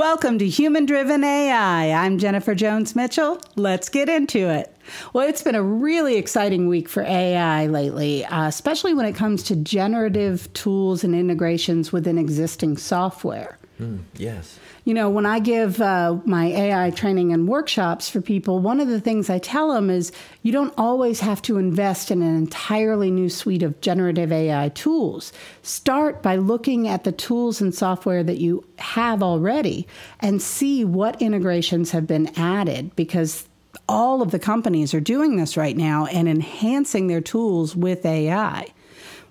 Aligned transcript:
Welcome 0.00 0.38
to 0.38 0.48
Human 0.48 0.86
Driven 0.86 1.22
AI. 1.22 1.90
I'm 1.90 2.16
Jennifer 2.16 2.54
Jones 2.54 2.96
Mitchell. 2.96 3.38
Let's 3.56 3.90
get 3.90 4.08
into 4.08 4.48
it. 4.48 4.74
Well, 5.12 5.28
it's 5.28 5.42
been 5.42 5.54
a 5.54 5.62
really 5.62 6.16
exciting 6.16 6.68
week 6.68 6.88
for 6.88 7.02
AI 7.02 7.66
lately, 7.66 8.24
uh, 8.24 8.48
especially 8.48 8.94
when 8.94 9.04
it 9.04 9.14
comes 9.14 9.42
to 9.42 9.56
generative 9.56 10.50
tools 10.54 11.04
and 11.04 11.14
integrations 11.14 11.92
within 11.92 12.16
existing 12.16 12.78
software. 12.78 13.58
Mm, 13.78 13.98
yes. 14.16 14.58
You 14.84 14.94
know, 14.94 15.10
when 15.10 15.26
I 15.26 15.40
give 15.40 15.80
uh, 15.80 16.18
my 16.24 16.46
AI 16.46 16.90
training 16.90 17.32
and 17.32 17.46
workshops 17.46 18.08
for 18.08 18.20
people, 18.20 18.60
one 18.60 18.80
of 18.80 18.88
the 18.88 19.00
things 19.00 19.28
I 19.28 19.38
tell 19.38 19.72
them 19.72 19.90
is 19.90 20.10
you 20.42 20.52
don't 20.52 20.72
always 20.78 21.20
have 21.20 21.42
to 21.42 21.58
invest 21.58 22.10
in 22.10 22.22
an 22.22 22.36
entirely 22.36 23.10
new 23.10 23.28
suite 23.28 23.62
of 23.62 23.80
generative 23.82 24.32
AI 24.32 24.70
tools. 24.70 25.32
Start 25.62 26.22
by 26.22 26.36
looking 26.36 26.88
at 26.88 27.04
the 27.04 27.12
tools 27.12 27.60
and 27.60 27.74
software 27.74 28.22
that 28.22 28.38
you 28.38 28.64
have 28.78 29.22
already 29.22 29.86
and 30.20 30.40
see 30.40 30.84
what 30.84 31.20
integrations 31.20 31.90
have 31.90 32.06
been 32.06 32.28
added 32.38 32.94
because 32.96 33.46
all 33.88 34.22
of 34.22 34.30
the 34.30 34.38
companies 34.38 34.94
are 34.94 35.00
doing 35.00 35.36
this 35.36 35.56
right 35.56 35.76
now 35.76 36.06
and 36.06 36.28
enhancing 36.28 37.06
their 37.06 37.20
tools 37.20 37.76
with 37.76 38.06
AI. 38.06 38.66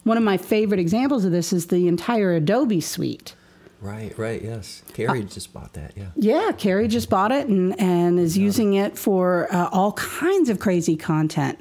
One 0.04 0.18
of 0.18 0.24
my 0.24 0.38
favorite 0.38 0.80
examples 0.80 1.26
of 1.26 1.32
this 1.32 1.52
is 1.52 1.68
the 1.68 1.88
entire 1.88 2.34
Adobe 2.34 2.82
suite. 2.82 3.36
Right, 3.82 4.18
right, 4.18 4.42
yes. 4.42 4.84
Carrie 4.94 5.22
uh, 5.22 5.26
just 5.26 5.54
bought 5.54 5.74
that, 5.74 5.94
yeah. 5.96 6.10
Yeah, 6.16 6.52
Carrie 6.58 6.88
just 6.88 7.10
bought 7.10 7.32
it 7.32 7.48
and, 7.48 7.80
and 7.80 8.20
is 8.20 8.38
using 8.38 8.74
it 8.74 8.98
for 8.98 9.48
uh, 9.54 9.70
all 9.72 9.94
kinds 9.94 10.50
of 10.50 10.60
crazy 10.60 10.98
content. 10.98 11.60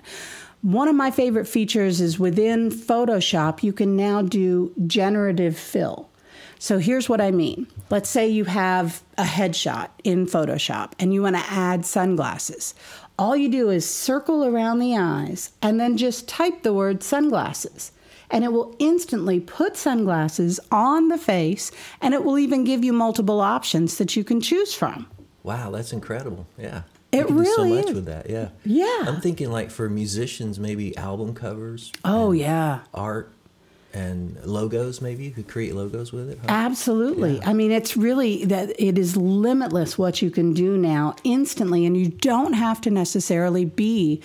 One 0.62 0.88
of 0.88 0.96
my 0.96 1.12
favorite 1.12 1.46
features 1.46 2.00
is 2.00 2.18
within 2.18 2.70
Photoshop, 2.70 3.62
you 3.62 3.72
can 3.72 3.96
now 3.96 4.22
do 4.22 4.72
generative 4.86 5.56
fill. 5.56 6.08
So 6.58 6.78
here's 6.78 7.08
what 7.08 7.20
I 7.20 7.30
mean. 7.30 7.68
Let's 7.88 8.10
say 8.10 8.26
you 8.28 8.44
have 8.46 9.02
a 9.16 9.22
headshot 9.22 9.90
in 10.02 10.26
Photoshop 10.26 10.92
and 10.98 11.14
you 11.14 11.22
want 11.22 11.36
to 11.36 11.44
add 11.48 11.86
sunglasses. 11.86 12.74
All 13.16 13.36
you 13.36 13.48
do 13.48 13.70
is 13.70 13.88
circle 13.88 14.44
around 14.44 14.80
the 14.80 14.96
eyes 14.96 15.52
and 15.62 15.78
then 15.78 15.96
just 15.96 16.28
type 16.28 16.64
the 16.64 16.72
word 16.72 17.04
sunglasses 17.04 17.92
and 18.30 18.44
it 18.44 18.52
will 18.52 18.74
instantly 18.78 19.40
put 19.40 19.76
sunglasses 19.76 20.60
on 20.70 21.08
the 21.08 21.18
face 21.18 21.70
and 22.00 22.14
it 22.14 22.24
will 22.24 22.38
even 22.38 22.64
give 22.64 22.84
you 22.84 22.92
multiple 22.92 23.40
options 23.40 23.98
that 23.98 24.16
you 24.16 24.24
can 24.24 24.40
choose 24.40 24.74
from. 24.74 25.06
Wow, 25.42 25.70
that's 25.70 25.92
incredible. 25.92 26.46
Yeah. 26.58 26.82
It 27.10 27.30
really 27.30 27.46
so 27.46 27.64
much 27.64 27.86
is. 27.86 27.94
with 27.94 28.04
that. 28.04 28.28
Yeah. 28.28 28.50
Yeah. 28.64 29.04
I'm 29.06 29.20
thinking 29.20 29.50
like 29.50 29.70
for 29.70 29.88
musicians, 29.88 30.58
maybe 30.58 30.94
album 30.96 31.34
covers. 31.34 31.90
Oh 32.04 32.32
yeah. 32.32 32.80
Art 32.92 33.32
and 33.94 34.36
logos 34.44 35.00
maybe 35.00 35.24
you 35.24 35.30
could 35.30 35.48
create 35.48 35.74
logos 35.74 36.12
with 36.12 36.28
it 36.28 36.38
huh? 36.42 36.46
absolutely 36.48 37.36
yeah. 37.36 37.48
i 37.48 37.54
mean 37.54 37.70
it's 37.70 37.96
really 37.96 38.44
that 38.44 38.68
it 38.78 38.98
is 38.98 39.16
limitless 39.16 39.96
what 39.96 40.20
you 40.20 40.30
can 40.30 40.52
do 40.52 40.76
now 40.76 41.16
instantly 41.24 41.86
and 41.86 41.96
you 41.96 42.08
don't 42.08 42.52
have 42.52 42.82
to 42.82 42.90
necessarily 42.90 43.64
be 43.64 44.22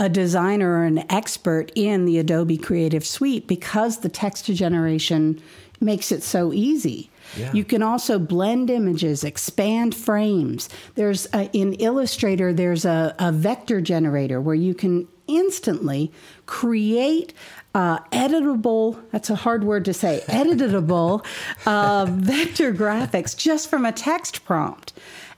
a 0.00 0.08
designer 0.08 0.78
or 0.78 0.84
an 0.84 1.10
expert 1.10 1.70
in 1.74 2.04
the 2.04 2.18
Adobe 2.18 2.58
Creative 2.58 3.06
Suite 3.06 3.46
because 3.46 4.00
the 4.00 4.08
text 4.08 4.46
generation 4.46 5.40
makes 5.80 6.10
it 6.10 6.22
so 6.22 6.52
easy. 6.52 7.10
You 7.52 7.64
can 7.64 7.82
also 7.82 8.18
blend 8.18 8.70
images, 8.70 9.24
expand 9.24 9.94
frames. 9.94 10.68
There's 10.94 11.26
a, 11.32 11.50
in 11.52 11.74
Illustrator, 11.74 12.52
there's 12.52 12.84
a, 12.84 13.14
a 13.18 13.32
vector 13.32 13.80
generator 13.80 14.40
where 14.40 14.54
you 14.54 14.74
can 14.74 15.08
instantly 15.26 16.12
create 16.46 17.32
uh, 17.74 17.98
editable, 18.12 19.02
that's 19.10 19.30
a 19.30 19.34
hard 19.34 19.64
word 19.64 19.84
to 19.86 19.94
say, 19.94 20.22
editable 20.28 21.24
uh, 21.66 22.06
vector 22.08 22.72
graphics 22.72 23.36
just 23.36 23.68
from 23.68 23.84
a 23.84 23.92
text 23.92 24.44
prompt. 24.44 24.92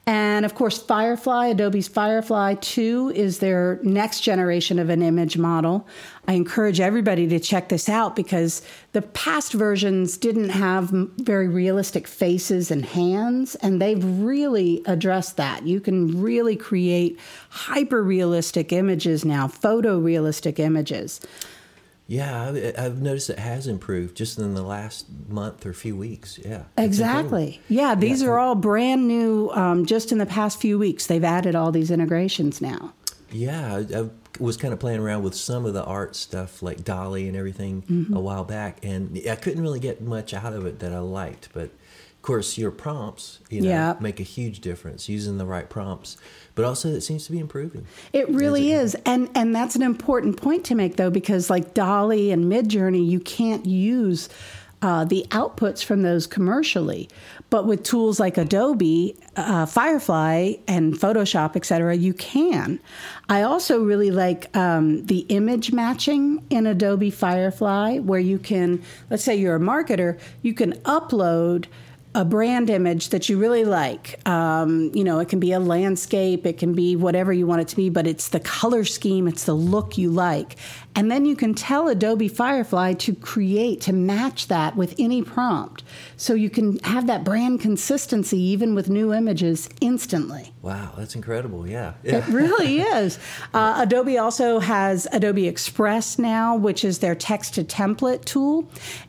And 0.09 0.45
of 0.45 0.55
course, 0.55 0.79
Firefly, 0.81 1.49
Adobe's 1.49 1.89
Firefly 1.89 2.55
2 2.61 3.13
is 3.17 3.41
their 3.41 3.81
next 3.83 4.21
generation 4.21 4.79
of 4.79 4.89
an 4.89 5.03
image 5.03 5.37
model. 5.37 5.89
I 6.29 6.35
encourage 6.35 6.79
everybody 6.79 7.27
to 7.27 7.41
check 7.41 7.71
this 7.71 7.89
out 7.89 8.15
because 8.15 8.63
the 8.93 9.03
past 9.03 9.53
versions 9.53 10.17
didn't 10.17 10.51
have 10.51 10.91
very 10.91 11.49
realistic 11.49 12.07
faces 12.07 12.71
and 12.71 12.85
hands, 12.85 13.57
and 13.57 13.83
they've 13.83 14.05
really 14.05 14.81
addressed 14.87 15.39
that. 15.39 15.67
You 15.67 15.81
can 15.81 16.23
really 16.23 16.55
create 16.55 17.19
hyper 17.51 18.01
realistic 18.01 18.73
images 18.73 19.25
now, 19.25 19.49
photorealistic 19.49 20.61
images. 20.61 21.21
Yeah, 22.09 22.73
I've 22.79 23.03
noticed 23.03 23.31
it 23.31 23.39
has 23.41 23.67
improved 23.67 24.17
just 24.17 24.39
in 24.39 24.55
the 24.55 24.63
last 24.63 25.07
month 25.29 25.67
or 25.67 25.73
few 25.73 25.97
weeks. 25.97 26.39
Yeah. 26.39 26.65
Exactly. 26.79 27.61
Yeah, 27.69 27.97
these 27.97 28.23
yeah. 28.23 28.29
are 28.29 28.39
all 28.39 28.55
brand 28.55 29.09
new 29.09 29.51
um, 29.51 29.87
just 29.87 30.13
in 30.13 30.19
the 30.19 30.27
past 30.27 30.61
few 30.61 30.79
weeks. 30.79 31.09
They've 31.09 31.25
added 31.25 31.57
all 31.57 31.73
these 31.73 31.91
integrations 31.91 32.61
now. 32.61 32.93
Yeah, 33.33 33.75
I, 33.75 34.03
I 34.03 34.09
was 34.39 34.57
kind 34.57 34.73
of 34.73 34.79
playing 34.79 35.01
around 35.01 35.25
with 35.25 35.35
some 35.35 35.67
of 35.67 35.75
the 35.75 35.83
art 35.83 36.15
stuff 36.15 36.63
like 36.63 36.85
DALL-E 36.85 37.27
and 37.27 37.37
everything 37.37 37.83
mm-hmm. 37.83 38.15
a 38.15 38.21
while 38.21 38.45
back, 38.45 38.79
and 38.85 39.21
I 39.29 39.35
couldn't 39.35 39.63
really 39.63 39.81
get 39.81 40.01
much 40.01 40.33
out 40.33 40.53
of 40.53 40.65
it 40.65 40.79
that 40.79 40.93
I 40.93 41.01
liked. 41.01 41.49
But 41.53 41.71
course, 42.27 42.59
your 42.59 42.71
prompts, 42.71 43.39
you 43.49 43.61
know, 43.61 43.69
yeah. 43.69 43.97
make 44.01 44.21
a 44.21 44.25
huge 44.25 44.61
difference 44.61 45.09
using 45.09 45.39
the 45.39 45.47
right 45.47 45.71
prompts 45.71 46.17
but 46.57 46.65
also 46.65 46.89
it 46.89 47.03
seems 47.03 47.27
to 47.27 47.33
be 47.33 47.39
improving. 47.39 47.87
It 48.13 48.29
really 48.31 48.73
it 48.73 48.83
is, 48.83 48.97
and 49.07 49.31
and 49.37 49.55
that's 49.55 49.77
an 49.77 49.83
important 49.83 50.37
point 50.37 50.65
to 50.67 50.75
make 50.75 50.97
though, 50.97 51.11
because 51.11 51.49
like 51.49 51.75
DALL-E 51.75 52.33
and 52.33 52.51
Midjourney, 52.51 53.07
you 53.09 53.21
can't 53.21 53.65
use. 53.65 54.29
Uh, 54.83 55.07
the 55.07 55.27
outputs 55.31 55.83
from 55.83 56.03
those 56.03 56.27
commercially. 56.27 57.09
But 57.49 57.67
with 57.67 57.83
tools 57.83 58.21
like 58.21 58.37
Adobe, 58.37 59.17
uh, 59.35 59.65
Firefly, 59.65 60.57
and 60.69 60.93
Photoshop, 60.93 61.57
etc., 61.57 61.97
you 61.97 62.13
can. 62.13 62.79
I 63.31 63.41
also 63.41 63.83
really 63.83 64.11
like 64.11 64.55
um, 64.55 65.07
the 65.07 65.21
image 65.31 65.73
matching 65.73 66.45
in 66.51 66.67
Adobe 66.67 67.11
Firefly, 67.11 68.01
where 68.01 68.21
you 68.21 68.39
can, 68.39 68.83
let's 69.09 69.25
say 69.25 69.35
you're 69.35 69.57
a 69.57 69.61
marketer, 69.61 70.21
you 70.43 70.53
can 70.53 70.75
upload 70.81 71.65
a 72.17 72.25
brand 72.25 72.71
image 72.71 73.11
that 73.11 73.29
you 73.29 73.39
really 73.39 73.67
like. 73.67 74.27
Um, 74.27 74.91
you 74.95 75.05
know, 75.05 75.19
it 75.19 75.29
can 75.29 75.39
be 75.39 75.53
a 75.53 75.61
landscape, 75.61 76.47
it 76.47 76.57
can 76.57 76.73
be 76.73 76.97
whatever 76.97 77.31
you 77.31 77.47
want 77.47 77.61
it 77.61 77.69
to 77.69 77.77
be, 77.77 77.91
but 77.91 78.07
it's 78.07 78.31
the 78.31 78.41
color 78.41 78.85
scheme, 78.85 79.29
it's 79.29 79.45
the 79.45 79.53
look 79.53 79.99
you 79.99 80.11
like. 80.11 80.57
And 80.97 81.11
then 81.11 81.27
you 81.27 81.37
can 81.37 81.53
tell 81.53 81.89
Adobe 81.89 82.27
Firefly 82.27 82.95
to 82.95 83.15
create, 83.15 83.83
to 83.83 83.93
match 83.93 84.49
that 84.49 84.77
with 84.77 84.95
any 84.99 85.23
prompt. 85.23 85.85
So 86.17 86.33
you 86.33 86.49
can 86.49 86.79
have 86.79 87.07
that 87.07 87.23
brand 87.23 87.61
consistency 87.61 88.41
even 88.41 88.75
with 88.75 88.89
new 88.89 89.13
images 89.13 89.69
instantly. 89.83 90.55
Wow, 90.63 90.95
that's 90.97 91.15
incredible. 91.15 91.69
Yeah. 91.69 91.93
yeah. 92.03 92.17
It 92.17 92.29
really 92.29 92.81
is. 92.81 93.19
Uh, 93.53 93.83
Adobe 93.83 94.17
also 94.17 94.59
has 94.59 95.07
Adobe 95.13 95.47
Express 95.47 96.19
now, 96.19 96.57
which 96.57 96.83
is 96.83 97.01
their 97.01 97.15
text 97.15 97.55
to 97.57 97.65
template 97.65 98.25
tool. 98.25 98.67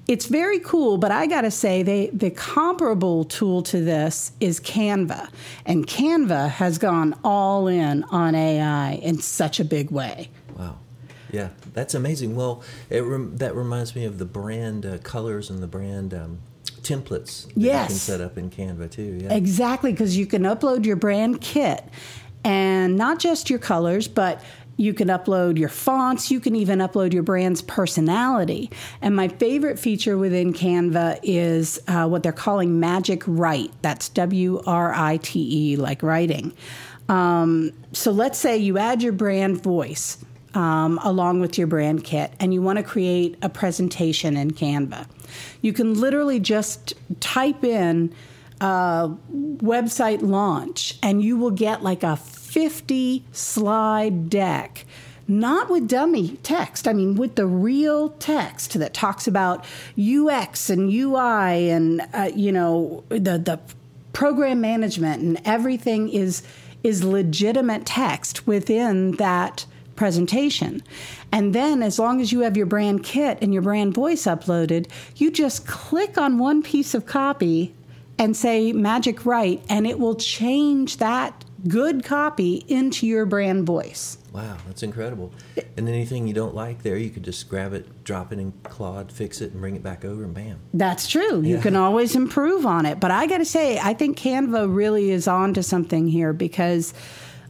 It's 0.09 0.25
very 0.25 0.59
cool, 0.59 0.97
but 0.97 1.11
I 1.11 1.25
got 1.25 1.41
to 1.41 1.51
say, 1.51 1.83
they, 1.83 2.07
the 2.07 2.31
comparable 2.31 3.23
tool 3.23 3.63
to 3.63 3.79
this 3.79 4.33
is 4.41 4.59
Canva. 4.59 5.29
And 5.65 5.87
Canva 5.87 6.49
has 6.49 6.77
gone 6.77 7.17
all 7.23 7.67
in 7.67 8.03
on 8.05 8.35
AI 8.35 8.95
in 8.95 9.19
such 9.19 9.61
a 9.61 9.65
big 9.65 9.89
way. 9.89 10.29
Yeah, 11.31 11.49
that's 11.73 11.93
amazing. 11.93 12.35
Well, 12.35 12.63
it 12.89 13.01
rem- 13.01 13.37
that 13.37 13.55
reminds 13.55 13.95
me 13.95 14.05
of 14.05 14.17
the 14.17 14.25
brand 14.25 14.85
uh, 14.85 14.97
colors 14.99 15.49
and 15.49 15.61
the 15.61 15.67
brand 15.67 16.13
um, 16.13 16.39
templates 16.81 17.47
that 17.47 17.57
yes. 17.57 17.83
you 17.83 17.87
can 17.87 17.95
set 17.95 18.21
up 18.21 18.37
in 18.37 18.49
Canva 18.49 18.91
too. 18.91 19.19
Yeah. 19.21 19.33
Exactly, 19.33 19.91
because 19.91 20.17
you 20.17 20.25
can 20.25 20.43
upload 20.43 20.85
your 20.85 20.95
brand 20.95 21.41
kit 21.41 21.83
and 22.43 22.95
not 22.95 23.19
just 23.19 23.49
your 23.49 23.59
colors, 23.59 24.07
but 24.07 24.41
you 24.77 24.93
can 24.93 25.07
upload 25.07 25.57
your 25.57 25.69
fonts. 25.69 26.29
You 26.29 26.39
can 26.39 26.55
even 26.55 26.79
upload 26.79 27.11
your 27.11 27.23
brand's 27.23 27.61
personality. 27.63 28.69
And 29.01 29.15
my 29.15 29.27
favorite 29.27 29.79
feature 29.79 30.17
within 30.17 30.53
Canva 30.53 31.19
is 31.23 31.81
uh, 31.87 32.07
what 32.07 32.23
they're 32.23 32.31
calling 32.31 32.79
Magic 32.79 33.23
Write. 33.25 33.71
That's 33.81 34.07
W 34.09 34.61
R 34.65 34.93
I 34.93 35.17
T 35.17 35.73
E, 35.73 35.75
like 35.77 36.03
writing. 36.03 36.53
Um, 37.09 37.71
so 37.91 38.11
let's 38.11 38.37
say 38.37 38.57
you 38.57 38.77
add 38.77 39.01
your 39.01 39.13
brand 39.13 39.63
voice 39.63 40.23
um, 40.57 40.99
along 41.03 41.39
with 41.39 41.55
your 41.55 41.67
brand 41.67 42.03
kit, 42.03 42.33
and 42.39 42.51
you 42.51 42.63
want 42.63 42.77
to 42.77 42.83
create 42.83 43.37
a 43.43 43.47
presentation 43.47 44.35
in 44.35 44.51
Canva. 44.51 45.05
You 45.61 45.71
can 45.71 45.93
literally 45.93 46.39
just 46.39 46.95
type 47.19 47.63
in 47.63 48.11
uh, 48.59 49.09
website 49.29 50.23
launch, 50.23 50.97
and 51.03 51.23
you 51.23 51.37
will 51.37 51.51
get 51.51 51.83
like 51.83 52.01
a 52.01 52.17
50 52.17 53.23
slide 53.31 54.29
deck 54.31 54.85
not 55.29 55.69
with 55.69 55.89
dummy 55.89 56.37
text. 56.37 56.87
I 56.87 56.93
mean, 56.93 57.15
with 57.15 57.35
the 57.35 57.45
real 57.45 58.11
text 58.11 58.79
that 58.79 58.93
talks 58.93 59.27
about 59.27 59.65
UX 59.99 60.69
and 60.69 60.89
UI 60.89 61.69
and 61.69 62.01
uh, 62.13 62.31
you 62.33 62.49
know 62.49 63.03
the 63.09 63.37
the 63.37 63.59
program 64.13 64.61
management 64.61 65.21
and 65.21 65.41
everything 65.43 66.07
is 66.07 66.43
is 66.81 67.03
legitimate 67.03 67.85
text 67.85 68.47
within 68.47 69.11
that 69.17 69.65
presentation. 69.97 70.81
And 71.31 71.53
then, 71.53 71.83
as 71.83 71.99
long 71.99 72.21
as 72.21 72.31
you 72.31 72.41
have 72.41 72.55
your 72.55 72.65
brand 72.65 73.03
kit 73.03 73.39
and 73.41 73.51
your 73.51 73.61
brand 73.61 73.93
voice 73.93 74.23
uploaded, 74.23 74.87
you 75.17 75.31
just 75.31 75.67
click 75.67 76.17
on 76.17 76.37
one 76.37 76.63
piece 76.63 76.93
of 76.93 77.05
copy 77.05 77.73
and 78.17 78.35
say 78.35 78.71
Magic 78.73 79.25
Write, 79.25 79.63
and 79.69 79.85
it 79.85 79.99
will 79.99 80.15
change 80.15 80.97
that 80.97 81.43
good 81.67 82.03
copy 82.03 82.63
into 82.67 83.05
your 83.05 83.25
brand 83.25 83.65
voice. 83.65 84.17
Wow, 84.31 84.57
that's 84.67 84.83
incredible. 84.83 85.33
And 85.75 85.89
anything 85.89 86.27
you 86.27 86.33
don't 86.33 86.53
like 86.53 86.83
there, 86.83 86.97
you 86.97 87.09
could 87.09 87.23
just 87.23 87.49
grab 87.49 87.73
it, 87.73 88.03
drop 88.03 88.31
it 88.31 88.39
in 88.39 88.53
Claude, 88.63 89.11
fix 89.11 89.41
it, 89.41 89.51
and 89.51 89.61
bring 89.61 89.75
it 89.75 89.83
back 89.83 90.05
over, 90.05 90.23
and 90.23 90.33
bam. 90.33 90.59
That's 90.73 91.07
true. 91.07 91.41
You 91.41 91.59
can 91.59 91.75
always 91.75 92.15
improve 92.15 92.65
on 92.65 92.85
it. 92.85 92.99
But 92.99 93.11
I 93.11 93.25
got 93.25 93.39
to 93.39 93.45
say, 93.45 93.79
I 93.79 93.93
think 93.93 94.17
Canva 94.17 94.73
really 94.73 95.11
is 95.11 95.27
on 95.27 95.53
to 95.55 95.63
something 95.63 96.07
here 96.07 96.33
because, 96.33 96.93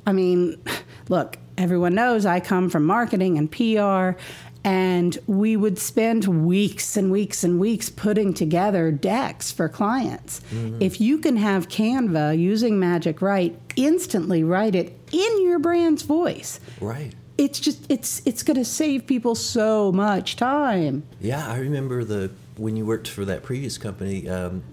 I 0.05 0.13
mean, 0.13 0.61
look, 1.09 1.37
everyone 1.57 1.95
knows 1.95 2.25
I 2.25 2.39
come 2.39 2.69
from 2.69 2.85
marketing 2.85 3.37
and 3.37 3.51
PR. 3.51 4.19
And 4.63 5.17
we 5.27 5.55
would 5.55 5.79
spend 5.79 6.45
weeks 6.45 6.97
and 6.97 7.09
weeks 7.09 7.43
and 7.43 7.57
weeks 7.59 7.89
putting 7.89 8.33
together 8.33 8.91
decks 8.91 9.51
for 9.51 9.69
clients. 9.69 10.41
Mm-hmm. 10.51 10.81
If 10.81 10.99
you 10.99 11.19
can 11.19 11.37
have 11.37 11.69
Canva 11.69 12.37
using 12.37 12.77
Magic 12.77 13.21
Write, 13.21 13.57
instantly 13.77 14.43
write 14.43 14.75
it 14.75 14.99
in 15.13 15.41
your 15.43 15.59
brand's 15.59 16.01
voice. 16.01 16.59
Right. 16.81 17.13
It's 17.37 17.59
just 17.59 17.89
it's 17.89 18.21
it's 18.25 18.43
going 18.43 18.57
to 18.57 18.65
save 18.65 19.05
people 19.05 19.35
so 19.35 19.91
much 19.91 20.35
time. 20.35 21.03
Yeah, 21.21 21.47
I 21.47 21.59
remember 21.59 22.03
the 22.03 22.31
when 22.57 22.75
you 22.75 22.85
worked 22.85 23.07
for 23.07 23.23
that 23.25 23.43
previous 23.43 23.77
company. 23.77 24.27
Um, 24.27 24.63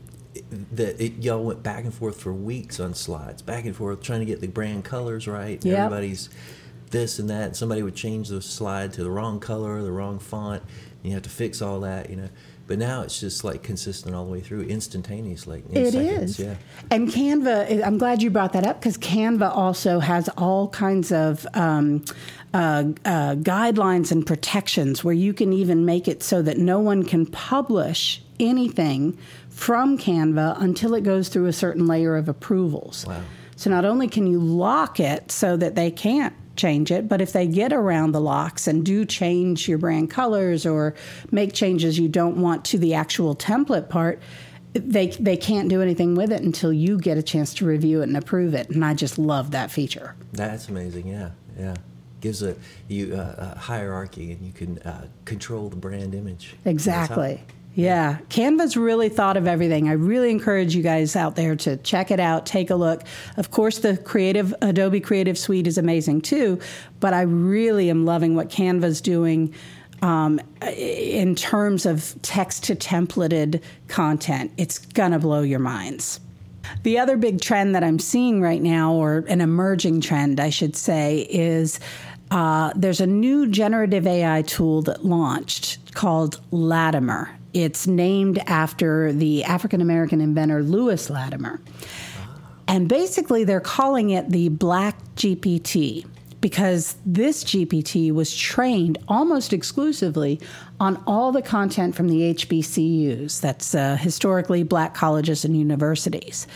that 0.73 1.01
it, 1.01 1.23
y'all 1.23 1.45
went 1.45 1.63
back 1.63 1.85
and 1.85 1.95
forth 1.95 2.21
for 2.21 2.33
weeks 2.33 2.81
on 2.81 2.93
slides, 2.95 3.43
back 3.43 3.67
and 3.67 3.77
forth, 3.77 4.03
trying 4.03 4.19
to 4.19 4.27
get 4.27 4.41
the 4.41 4.49
brand 4.49 4.85
colors 4.85 5.29
right. 5.29 5.65
Yep. 5.65 5.79
Everybody's 5.79 6.29
this 6.91 7.19
and 7.19 7.29
that. 7.31 7.57
Somebody 7.57 7.83
would 7.83 7.95
change 7.95 8.29
the 8.29 8.43
slide 8.43 8.93
to 8.95 9.03
the 9.03 9.11
wrong 9.11 9.41
color, 9.41 9.83
the 9.83 9.93
wrong 9.93 10.19
font. 10.19 10.63
And 10.63 11.11
you 11.11 11.13
have 11.13 11.23
to 11.25 11.31
fix 11.31 11.61
all 11.61 11.81
that, 11.81 12.11
you 12.11 12.17
know. 12.17 12.29
But 12.67 12.79
now 12.79 13.03
it's 13.03 13.21
just 13.21 13.45
like 13.45 13.63
consistent 13.63 14.15
all 14.15 14.25
the 14.25 14.33
way 14.33 14.41
through, 14.41 14.63
instantaneous, 14.63 15.47
like 15.47 15.65
it 15.71 15.93
seconds. 15.93 16.39
is. 16.39 16.39
Yeah. 16.39 16.55
And 16.91 17.09
Canva, 17.09 17.85
I'm 17.85 17.99
glad 17.99 18.23
you 18.23 18.31
brought 18.31 18.55
that 18.55 18.67
up 18.67 18.81
because 18.81 18.97
Canva 18.97 19.55
also 19.55 19.99
has 19.99 20.31
all 20.39 20.69
kinds 20.69 21.13
of 21.13 21.47
um, 21.53 22.05
uh, 22.55 22.85
uh, 23.05 23.35
guidelines 23.35 24.11
and 24.13 24.27
protections 24.27 25.05
where 25.05 25.13
you 25.15 25.35
can 25.35 25.53
even 25.53 25.85
make 25.85 26.09
it 26.09 26.23
so 26.23 26.41
that 26.41 26.57
no 26.57 26.81
one 26.81 27.03
can 27.03 27.27
publish 27.27 28.23
anything 28.41 29.19
from 29.51 29.99
Canva 29.99 30.61
until 30.61 30.95
it 30.95 31.03
goes 31.03 31.29
through 31.29 31.47
a 31.47 31.53
certain 31.53 31.87
layer 31.87 32.17
of 32.17 32.31
approvals. 32.31 33.05
Wow. 33.07 33.21
So 33.57 33.71
not 33.71 33.85
only 33.85 34.09
can 34.09 34.27
you 34.27 34.41
lock 34.41 34.99
it 35.01 35.31
so 35.31 35.57
that 35.59 35.75
they 35.75 35.91
can't 35.91 36.35
change 36.56 36.91
it. 36.91 37.09
But 37.09 37.21
if 37.21 37.33
they 37.33 37.47
get 37.47 37.73
around 37.73 38.12
the 38.12 38.21
locks 38.21 38.67
and 38.67 38.85
do 38.85 39.05
change 39.05 39.69
your 39.69 39.79
brand 39.79 40.11
colors 40.11 40.67
or 40.67 40.95
make 41.31 41.53
changes 41.53 41.99
you 41.99 42.09
don't 42.09 42.37
want 42.37 42.65
to 42.67 42.79
the 42.79 42.95
actual 42.95 43.35
template 43.35 43.89
part, 43.89 44.21
they 44.73 45.09
they 45.09 45.37
can't 45.37 45.69
do 45.69 45.81
anything 45.81 46.15
with 46.15 46.33
it 46.33 46.43
until 46.43 46.73
you 46.73 46.99
get 46.99 47.17
a 47.17 47.23
chance 47.23 47.55
to 47.55 47.65
review 47.65 48.01
it 48.01 48.05
and 48.05 48.17
approve 48.17 48.55
it. 48.55 48.71
And 48.71 48.85
I 48.85 48.95
just 48.95 49.19
love 49.19 49.53
that 49.53 49.71
feature. 49.71 50.17
That's 50.33 50.69
amazing. 50.69 51.06
Yeah, 51.06 51.31
yeah. 51.59 51.77
Gives 52.21 52.43
a 52.43 52.57
you 52.89 53.15
uh, 53.15 53.53
a 53.55 53.59
hierarchy 53.59 54.33
and 54.33 54.43
you 54.45 54.53
can 54.53 54.79
uh, 54.81 55.07
control 55.25 55.69
the 55.69 55.77
brand 55.77 56.15
image. 56.15 56.57
Exactly. 56.65 57.43
Yeah, 57.76 58.19
Canva's 58.29 58.76
really 58.76 59.09
thought 59.09 59.37
of 59.37 59.49
everything. 59.49 59.88
I 59.88 59.93
really 59.93 60.31
encourage 60.31 60.76
you 60.76 60.82
guys 60.82 61.17
out 61.17 61.35
there 61.35 61.56
to 61.56 61.76
check 61.79 62.12
it 62.12 62.21
out, 62.21 62.47
take 62.47 62.71
a 62.71 62.76
look. 62.76 63.03
Of 63.37 63.50
course, 63.50 63.81
the 63.81 63.97
creative 63.97 64.55
Adobe 64.62 65.00
Creative 65.00 65.37
Suite 65.37 65.67
is 65.67 65.76
amazing 65.76 66.21
too, 66.21 66.61
but 67.00 67.12
I 67.12 67.23
really 67.23 67.91
am 67.91 68.05
loving 68.05 68.37
what 68.37 68.49
Canva's 68.49 69.00
doing 69.00 69.53
um, 70.03 70.41
in 70.62 71.35
terms 71.35 71.85
of 71.85 72.15
text 72.23 72.62
to 72.65 72.76
templated 72.76 73.61
content. 73.88 74.53
It's 74.56 74.79
gonna 74.79 75.19
blow 75.19 75.43
your 75.43 75.59
minds. 75.59 76.21
The 76.85 76.99
other 77.00 77.17
big 77.17 77.41
trend 77.41 77.75
that 77.75 77.82
I'm 77.82 77.99
seeing 77.99 78.41
right 78.41 78.62
now, 78.62 78.93
or 78.93 79.25
an 79.26 79.41
emerging 79.41 80.00
trend, 80.00 80.38
I 80.38 80.50
should 80.50 80.76
say, 80.76 81.26
is 81.29 81.81
uh, 82.31 82.73
there's 82.76 83.00
a 83.00 83.06
new 83.06 83.49
generative 83.49 84.06
AI 84.06 84.43
tool 84.43 84.82
that 84.82 85.05
launched 85.05 85.94
called 85.94 86.41
Latimer. 86.53 87.31
It's 87.55 87.87
named 87.87 88.39
after 88.47 89.12
the 89.12 89.45
African 89.45 89.81
American 89.81 90.21
inventor 90.21 90.62
Lewis 90.62 91.09
Latimer. 91.09 91.61
And 92.67 92.89
basically, 92.89 93.45
they're 93.45 93.61
calling 93.61 94.11
it 94.11 94.31
the 94.31 94.49
Black 94.49 94.99
GPT 95.15 96.05
because 96.45 96.97
this 97.06 97.43
GPT 97.43 98.12
was 98.12 98.37
trained 98.37 98.99
almost 99.09 99.55
exclusively 99.55 100.39
on 100.79 101.03
all 101.06 101.33
the 101.33 101.41
content 101.41 101.95
from 101.95 102.06
the 102.09 102.35
HBCUs, 102.35 103.41
that's 103.41 103.75
uh, 103.75 103.97
historically 103.97 104.62
black 104.62 104.93
colleges 104.95 105.47
and 105.47 105.57
universities. 105.57 106.47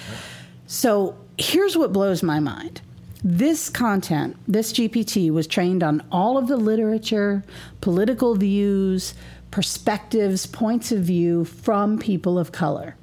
So 0.66 1.16
here's 1.38 1.74
what 1.74 1.94
blows 1.94 2.22
my 2.22 2.38
mind. 2.38 2.82
This 3.24 3.70
content, 3.70 4.36
this 4.46 4.74
GPT, 4.74 5.30
was 5.30 5.46
trained 5.46 5.82
on 5.82 6.02
all 6.12 6.36
of 6.36 6.48
the 6.48 6.58
literature, 6.58 7.42
political 7.80 8.34
views, 8.34 9.14
perspectives, 9.50 10.46
points 10.46 10.92
of 10.92 11.00
view 11.00 11.44
from 11.44 11.98
people 11.98 12.38
of 12.38 12.52
color. 12.52 12.96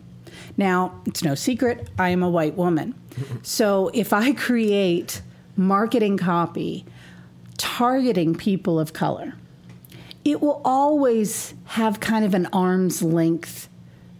Now, 0.57 1.01
it's 1.06 1.24
no 1.24 1.36
secret, 1.36 1.89
I 1.97 2.09
am 2.09 2.24
a 2.24 2.30
white 2.30 2.56
woman. 2.56 2.95
so 3.44 3.89
if 3.94 4.13
I 4.13 4.33
create 4.33 5.21
marketing 5.57 6.18
copy 6.18 6.86
targeting 7.57 8.36
people 8.36 8.80
of 8.80 8.94
color, 8.94 9.33
it 10.24 10.42
will 10.42 10.62
always 10.65 11.53
have 11.65 12.00
kind 12.00 12.25
of 12.25 12.33
an 12.33 12.48
arm's 12.48 13.01
length 13.01 13.69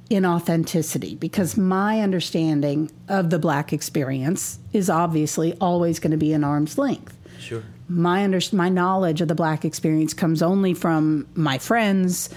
inauthenticity 0.10 1.20
because 1.20 1.58
my 1.58 2.00
understanding 2.00 2.92
of 3.10 3.32
the 3.32 3.40
black 3.40 3.74
experience 3.74 4.60
is 4.72 4.90
obviously 4.90 5.54
always 5.60 6.00
going 6.00 6.12
to 6.12 6.18
be 6.18 6.32
an 6.32 6.44
arm's 6.44 6.78
length. 6.78 7.18
Sure 7.40 7.64
my 7.88 8.24
under, 8.24 8.40
my 8.52 8.70
knowledge 8.70 9.22
of 9.22 9.28
the 9.28 9.36
black 9.36 9.66
experience 9.66 10.14
comes 10.14 10.42
only 10.42 10.74
from 10.74 11.28
my 11.36 11.58
friends, 11.58 12.30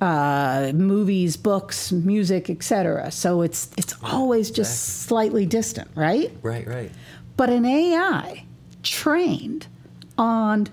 uh, 0.00 0.72
movies, 0.74 1.36
books, 1.36 1.92
music, 1.92 2.50
etc. 2.50 3.10
So 3.10 3.42
it's 3.42 3.70
it's 3.76 3.94
always 4.02 4.50
just 4.50 4.72
exactly. 4.72 5.06
slightly 5.08 5.46
distant, 5.46 5.90
right? 5.94 6.30
Right, 6.42 6.66
right. 6.66 6.90
But 7.36 7.50
an 7.50 7.64
AI 7.64 8.44
trained 8.82 9.66
on 10.16 10.68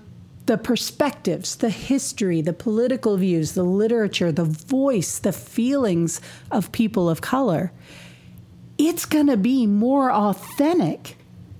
the 0.46 0.58
perspectives, 0.58 1.56
the 1.56 1.70
history, 1.70 2.40
the 2.40 2.52
political 2.52 3.16
views, 3.16 3.52
the 3.52 3.62
literature, 3.62 4.32
the 4.32 4.44
voice, 4.44 5.18
the 5.18 5.32
feelings 5.32 6.20
of 6.50 6.72
people 6.72 7.08
of 7.08 7.20
color, 7.20 7.72
it's 8.76 9.04
going 9.04 9.28
to 9.28 9.36
be 9.36 9.66
more 9.66 10.10
authentic 10.10 11.16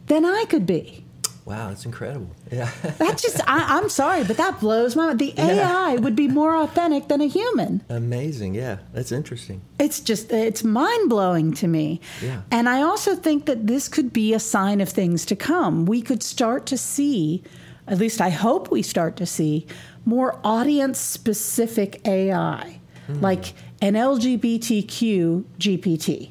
than 0.06 0.24
I 0.24 0.44
could 0.48 0.66
be. 0.66 1.01
Wow, 1.44 1.68
that's 1.68 1.84
incredible. 1.84 2.30
Yeah. 2.52 2.70
that 2.98 3.18
just, 3.18 3.40
I, 3.48 3.78
am 3.78 3.88
sorry, 3.88 4.22
but 4.22 4.36
that 4.36 4.60
blows 4.60 4.94
my 4.94 5.06
mind. 5.06 5.18
The 5.18 5.34
AI 5.36 5.96
would 5.96 6.14
be 6.14 6.28
more 6.28 6.56
authentic 6.56 7.08
than 7.08 7.20
a 7.20 7.26
human. 7.26 7.82
Amazing. 7.88 8.54
Yeah, 8.54 8.78
that's 8.92 9.10
interesting. 9.10 9.60
It's 9.78 9.98
just, 9.98 10.30
it's 10.30 10.62
mind 10.62 11.08
blowing 11.08 11.52
to 11.54 11.66
me. 11.66 12.00
Yeah. 12.22 12.42
And 12.52 12.68
I 12.68 12.82
also 12.82 13.16
think 13.16 13.46
that 13.46 13.66
this 13.66 13.88
could 13.88 14.12
be 14.12 14.32
a 14.34 14.38
sign 14.38 14.80
of 14.80 14.88
things 14.88 15.24
to 15.26 15.36
come. 15.36 15.84
We 15.84 16.00
could 16.00 16.22
start 16.22 16.64
to 16.66 16.78
see, 16.78 17.42
at 17.88 17.98
least 17.98 18.20
I 18.20 18.30
hope 18.30 18.70
we 18.70 18.82
start 18.82 19.16
to 19.16 19.26
see, 19.26 19.66
more 20.04 20.38
audience 20.44 21.00
specific 21.00 22.06
AI, 22.06 22.80
mm. 23.08 23.20
like 23.20 23.54
an 23.80 23.94
LGBTQ 23.94 25.44
GPT 25.58 26.30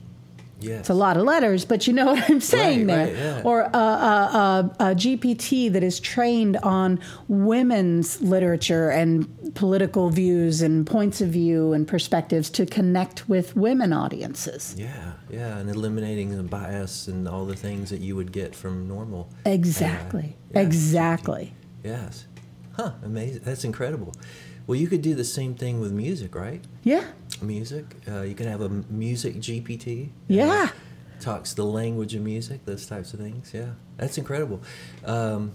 Yes. 0.62 0.82
It's 0.82 0.90
a 0.90 0.94
lot 0.94 1.18
of 1.18 1.24
letters, 1.24 1.66
but 1.66 1.88
you 1.88 1.94
know 1.94 2.06
what 2.14 2.30
I'm 2.30 2.40
saying 2.42 2.88
right, 2.88 2.88
there. 2.88 3.06
Right, 3.06 3.16
yeah. 3.16 3.42
Or 3.44 3.62
a, 3.62 3.78
a, 3.78 4.72
a, 4.80 4.92
a, 4.92 4.96
GPT 4.96 5.72
that 5.74 5.84
is 5.84 6.00
trained 6.00 6.58
on 6.58 7.00
women's 7.28 8.22
literature 8.22 8.90
and 8.90 9.28
political 9.56 10.10
views 10.10 10.62
and 10.62 10.86
points 10.86 11.22
of 11.22 11.30
view 11.30 11.74
and 11.74 11.88
perspectives 11.88 12.50
to 12.52 12.66
connect 12.66 13.28
with 13.28 13.56
women 13.56 13.92
audiences. 13.92 14.76
Yeah, 14.78 15.14
yeah, 15.30 15.58
and 15.58 15.70
eliminating 15.70 16.36
the 16.36 16.44
bias 16.44 17.08
and 17.08 17.28
all 17.28 17.46
the 17.46 17.56
things 17.56 17.90
that 17.90 18.02
you 18.02 18.16
would 18.16 18.32
get 18.32 18.56
from 18.56 18.88
normal. 18.88 19.30
Exactly. 19.46 20.36
Uh, 20.56 20.60
yeah. 20.60 20.62
Exactly. 20.62 21.54
Yes. 21.84 22.26
Huh, 22.74 22.94
amazing. 23.04 23.42
That's 23.44 23.64
incredible. 23.64 24.14
Well, 24.68 24.80
you 24.80 24.88
could 24.88 25.02
do 25.02 25.16
the 25.16 25.26
same 25.26 25.56
thing 25.56 25.80
with 25.80 25.92
music, 25.92 26.36
right? 26.36 26.64
Yeah. 26.84 27.06
Music. 27.42 27.86
Uh, 28.08 28.22
you 28.22 28.36
can 28.36 28.48
have 28.48 28.62
a 28.62 28.70
music 28.70 29.36
GPT. 29.38 30.10
Yeah. 30.28 30.70
talks 31.20 31.54
the 31.54 31.64
language 31.66 32.16
of 32.16 32.22
music, 32.22 32.66
those 32.66 32.86
types 32.86 33.14
of 33.14 33.20
things. 33.20 33.52
Yeah. 33.54 33.72
That's 33.98 34.18
incredible. 34.18 34.62
Um, 35.06 35.52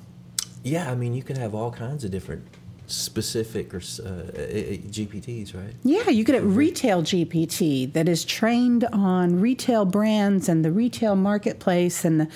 yeah, 0.63 0.91
I 0.91 0.95
mean, 0.95 1.15
you 1.15 1.23
can 1.23 1.37
have 1.37 1.55
all 1.55 1.71
kinds 1.71 2.05
of 2.05 2.11
different 2.11 2.47
specific 2.87 3.75
or 3.75 3.79
uh, 3.79 3.81
GPTs, 3.81 5.55
right? 5.55 5.75
Yeah, 5.83 6.09
you 6.09 6.25
could 6.25 6.35
have 6.35 6.57
retail 6.57 7.03
GPT 7.03 7.93
that 7.93 8.09
is 8.09 8.25
trained 8.25 8.85
on 8.93 9.41
retail 9.41 9.85
brands 9.85 10.49
and 10.49 10.65
the 10.65 10.71
retail 10.71 11.17
marketplace 11.17 12.05
and 12.05 12.21
the, 12.21 12.29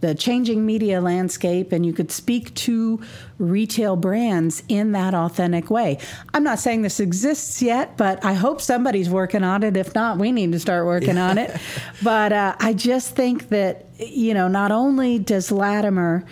the 0.00 0.14
changing 0.14 0.64
media 0.64 1.00
landscape, 1.00 1.72
and 1.72 1.84
you 1.84 1.92
could 1.92 2.12
speak 2.12 2.54
to 2.54 3.00
retail 3.38 3.96
brands 3.96 4.62
in 4.68 4.92
that 4.92 5.14
authentic 5.14 5.70
way. 5.70 5.98
I'm 6.32 6.44
not 6.44 6.58
saying 6.58 6.82
this 6.82 7.00
exists 7.00 7.60
yet, 7.60 7.96
but 7.96 8.24
I 8.24 8.34
hope 8.34 8.60
somebody's 8.60 9.10
working 9.10 9.42
on 9.42 9.62
it. 9.62 9.76
If 9.76 9.94
not, 9.94 10.18
we 10.18 10.32
need 10.32 10.52
to 10.52 10.60
start 10.60 10.86
working 10.86 11.18
on 11.18 11.38
it. 11.38 11.56
But 12.02 12.32
uh, 12.32 12.54
I 12.60 12.74
just 12.74 13.16
think 13.16 13.48
that, 13.48 13.86
you 13.98 14.34
know, 14.34 14.48
not 14.48 14.70
only 14.70 15.18
does 15.18 15.50
Latimer 15.50 16.24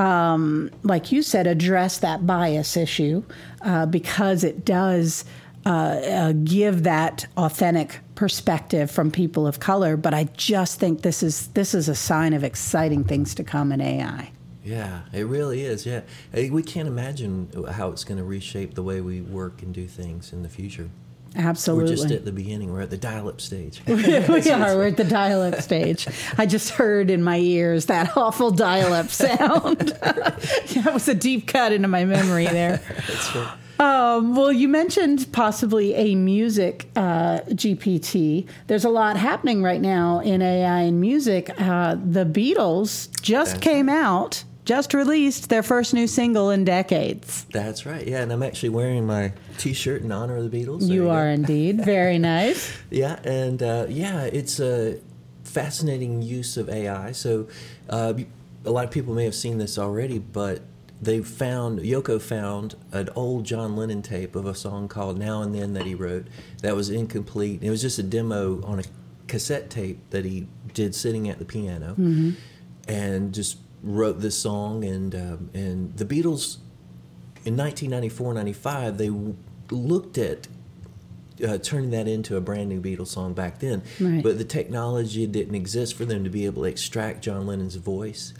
um, 0.00 0.70
like 0.82 1.12
you 1.12 1.22
said, 1.22 1.46
address 1.46 1.98
that 1.98 2.26
bias 2.26 2.74
issue 2.76 3.22
uh, 3.60 3.84
because 3.84 4.42
it 4.44 4.64
does 4.64 5.26
uh, 5.66 5.68
uh, 5.68 6.32
give 6.32 6.84
that 6.84 7.26
authentic 7.36 8.00
perspective 8.14 8.90
from 8.90 9.10
people 9.10 9.46
of 9.46 9.60
color. 9.60 9.98
But 9.98 10.14
I 10.14 10.24
just 10.24 10.80
think 10.80 11.02
this 11.02 11.22
is 11.22 11.48
this 11.48 11.74
is 11.74 11.86
a 11.86 11.94
sign 11.94 12.32
of 12.32 12.42
exciting 12.42 13.04
things 13.04 13.34
to 13.34 13.44
come 13.44 13.72
in 13.72 13.82
AI. 13.82 14.30
Yeah, 14.64 15.02
it 15.12 15.26
really 15.26 15.64
is. 15.64 15.84
Yeah, 15.84 16.00
we 16.32 16.62
can't 16.62 16.88
imagine 16.88 17.50
how 17.70 17.90
it's 17.90 18.04
going 18.04 18.18
to 18.18 18.24
reshape 18.24 18.74
the 18.74 18.82
way 18.82 19.02
we 19.02 19.20
work 19.20 19.62
and 19.62 19.74
do 19.74 19.86
things 19.86 20.32
in 20.32 20.42
the 20.42 20.48
future. 20.48 20.88
Absolutely. 21.36 21.90
We're 21.90 21.96
just 21.96 22.10
at 22.10 22.24
the 22.24 22.32
beginning. 22.32 22.72
We're 22.72 22.82
at 22.82 22.90
the 22.90 22.96
dial-up 22.96 23.40
stage. 23.40 23.82
we 23.86 24.16
are. 24.16 24.26
We're 24.76 24.88
at 24.88 24.96
the 24.96 25.04
dial-up 25.04 25.60
stage. 25.60 26.08
I 26.36 26.46
just 26.46 26.70
heard 26.70 27.10
in 27.10 27.22
my 27.22 27.38
ears 27.38 27.86
that 27.86 28.12
awful 28.16 28.50
dial-up 28.50 29.08
sound. 29.10 29.78
that 29.80 30.90
was 30.92 31.08
a 31.08 31.14
deep 31.14 31.46
cut 31.46 31.72
into 31.72 31.88
my 31.88 32.04
memory 32.04 32.46
there. 32.46 32.78
That's 33.06 33.34
right. 33.34 33.56
Um, 33.80 34.36
well, 34.36 34.52
you 34.52 34.68
mentioned 34.68 35.32
possibly 35.32 35.94
a 35.94 36.14
music 36.14 36.90
uh, 36.96 37.40
GPT. 37.48 38.46
There's 38.66 38.84
a 38.84 38.90
lot 38.90 39.16
happening 39.16 39.62
right 39.62 39.80
now 39.80 40.20
in 40.20 40.42
AI 40.42 40.82
and 40.82 41.00
music. 41.00 41.50
Uh, 41.58 41.94
the 41.94 42.26
Beatles 42.26 43.08
just 43.22 43.52
That's 43.52 43.64
came 43.64 43.88
out 43.88 44.44
just 44.70 44.94
released 44.94 45.48
their 45.48 45.64
first 45.64 45.92
new 45.92 46.06
single 46.06 46.48
in 46.48 46.64
decades. 46.64 47.44
That's 47.50 47.84
right. 47.84 48.06
Yeah, 48.06 48.22
and 48.22 48.32
I'm 48.32 48.44
actually 48.44 48.68
wearing 48.68 49.04
my 49.04 49.32
T-shirt 49.58 50.02
in 50.02 50.12
honor 50.12 50.36
of 50.36 50.48
the 50.48 50.64
Beatles. 50.64 50.82
You, 50.82 51.06
you 51.06 51.10
are 51.10 51.28
indeed 51.38 51.84
very 51.84 52.20
nice. 52.20 52.72
yeah, 52.88 53.18
and 53.24 53.60
uh, 53.60 53.86
yeah, 53.88 54.22
it's 54.26 54.60
a 54.60 55.00
fascinating 55.42 56.22
use 56.22 56.56
of 56.56 56.68
AI. 56.68 57.10
So 57.10 57.48
uh, 57.88 58.14
a 58.64 58.70
lot 58.70 58.84
of 58.84 58.92
people 58.92 59.12
may 59.12 59.24
have 59.24 59.34
seen 59.34 59.58
this 59.58 59.76
already, 59.76 60.20
but 60.20 60.62
they 61.02 61.20
found 61.20 61.80
Yoko 61.80 62.22
found 62.22 62.76
an 62.92 63.08
old 63.16 63.46
John 63.46 63.74
Lennon 63.74 64.02
tape 64.02 64.36
of 64.36 64.46
a 64.46 64.54
song 64.54 64.86
called 64.86 65.18
"Now 65.18 65.42
and 65.42 65.52
Then" 65.52 65.72
that 65.72 65.84
he 65.84 65.96
wrote 65.96 66.28
that 66.62 66.76
was 66.76 66.90
incomplete. 66.90 67.60
It 67.60 67.70
was 67.70 67.82
just 67.82 67.98
a 67.98 68.04
demo 68.04 68.62
on 68.62 68.78
a 68.78 68.84
cassette 69.26 69.68
tape 69.68 69.98
that 70.10 70.24
he 70.24 70.46
did 70.74 70.94
sitting 70.94 71.28
at 71.28 71.40
the 71.40 71.44
piano, 71.44 71.96
mm-hmm. 71.98 72.30
and 72.86 73.34
just 73.34 73.56
wrote 73.82 74.20
this 74.20 74.38
song, 74.38 74.84
and 74.84 75.14
um, 75.14 75.50
and 75.54 75.96
the 75.96 76.04
Beatles 76.04 76.58
in 77.44 77.56
1994, 77.56 78.34
95, 78.34 78.98
they 78.98 79.10
looked 79.70 80.18
at 80.18 80.46
uh, 81.46 81.58
turning 81.58 81.90
that 81.90 82.06
into 82.06 82.36
a 82.36 82.40
brand 82.40 82.68
new 82.68 82.80
Beatles 82.80 83.08
song 83.08 83.32
back 83.32 83.60
then, 83.60 83.82
right. 83.98 84.22
but 84.22 84.38
the 84.38 84.44
technology 84.44 85.26
didn't 85.26 85.54
exist 85.54 85.94
for 85.94 86.04
them 86.04 86.24
to 86.24 86.30
be 86.30 86.44
able 86.44 86.62
to 86.62 86.68
extract 86.68 87.22
John 87.22 87.46
Lennon's 87.46 87.76
voice 87.76 88.34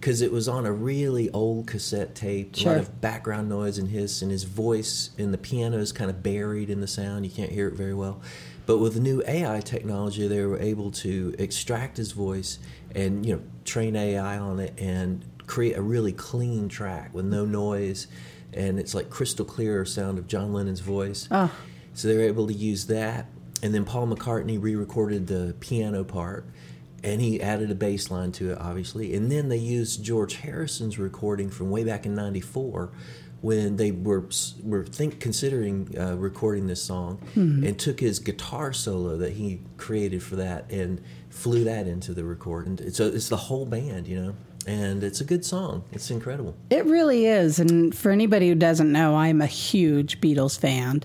because 0.00 0.22
it 0.22 0.30
was 0.30 0.48
on 0.48 0.64
a 0.64 0.72
really 0.72 1.30
old 1.30 1.66
cassette 1.66 2.14
tape, 2.14 2.54
sure. 2.54 2.72
a 2.72 2.76
lot 2.76 2.80
of 2.80 3.00
background 3.00 3.48
noise 3.48 3.78
and 3.78 3.88
hiss, 3.88 4.22
and 4.22 4.30
his 4.30 4.44
voice 4.44 5.10
and 5.18 5.34
the 5.34 5.38
piano 5.38 5.78
is 5.78 5.92
kind 5.92 6.10
of 6.10 6.22
buried 6.22 6.70
in 6.70 6.80
the 6.80 6.86
sound. 6.86 7.24
You 7.24 7.32
can't 7.32 7.50
hear 7.50 7.68
it 7.68 7.74
very 7.74 7.94
well. 7.94 8.20
But 8.66 8.78
with 8.78 8.94
the 8.94 9.00
new 9.00 9.22
AI 9.26 9.60
technology, 9.60 10.28
they 10.28 10.44
were 10.44 10.58
able 10.58 10.90
to 10.92 11.34
extract 11.38 11.96
his 11.96 12.12
voice 12.12 12.58
and 12.94 13.24
you 13.24 13.36
know 13.36 13.42
train 13.64 13.96
AI 13.96 14.38
on 14.38 14.60
it 14.60 14.78
and 14.78 15.24
create 15.46 15.76
a 15.76 15.82
really 15.82 16.12
clean 16.12 16.68
track 16.68 17.12
with 17.12 17.24
no 17.24 17.44
noise, 17.44 18.06
and 18.52 18.78
it's 18.78 18.94
like 18.94 19.10
crystal 19.10 19.44
clear 19.44 19.84
sound 19.84 20.18
of 20.18 20.26
John 20.26 20.52
Lennon's 20.52 20.80
voice. 20.80 21.26
Oh. 21.30 21.50
So 21.94 22.06
they 22.08 22.16
were 22.16 22.22
able 22.22 22.46
to 22.46 22.52
use 22.52 22.86
that, 22.86 23.26
and 23.62 23.74
then 23.74 23.84
Paul 23.84 24.06
McCartney 24.06 24.62
re-recorded 24.62 25.26
the 25.26 25.56
piano 25.58 26.04
part, 26.04 26.46
and 27.04 27.20
he 27.20 27.40
added 27.40 27.70
a 27.70 27.74
bass 27.74 28.10
line 28.10 28.32
to 28.32 28.52
it, 28.52 28.58
obviously, 28.58 29.14
and 29.14 29.30
then 29.30 29.48
they 29.48 29.56
used 29.56 30.02
George 30.02 30.36
Harrison's 30.36 30.98
recording 30.98 31.50
from 31.50 31.70
way 31.70 31.84
back 31.84 32.06
in 32.06 32.14
'94 32.14 32.90
when 33.40 33.76
they 33.76 33.90
were 33.90 34.24
were 34.64 34.84
think 34.84 35.20
considering 35.20 35.94
uh, 35.98 36.16
recording 36.16 36.66
this 36.66 36.82
song 36.82 37.20
mm-hmm. 37.34 37.64
and 37.64 37.78
took 37.78 38.00
his 38.00 38.18
guitar 38.18 38.72
solo 38.72 39.16
that 39.16 39.34
he 39.34 39.60
created 39.76 40.22
for 40.22 40.36
that 40.36 40.70
and 40.70 41.00
flew 41.30 41.64
that 41.64 41.86
into 41.86 42.12
the 42.12 42.24
record 42.24 42.66
and 42.66 42.80
it's 42.80 42.98
a, 42.98 43.14
it's 43.14 43.28
the 43.28 43.36
whole 43.36 43.66
band 43.66 44.06
you 44.06 44.20
know? 44.20 44.34
And 44.66 45.02
it's 45.02 45.22
a 45.22 45.24
good 45.24 45.46
song. 45.46 45.84
It's 45.92 46.10
incredible. 46.10 46.54
It 46.68 46.84
really 46.84 47.24
is. 47.24 47.58
And 47.58 47.96
for 47.96 48.10
anybody 48.10 48.48
who 48.48 48.54
doesn't 48.54 48.90
know 48.90 49.16
i'm 49.16 49.40
a 49.40 49.46
huge 49.46 50.20
beatles 50.20 50.58
fan. 50.58 51.04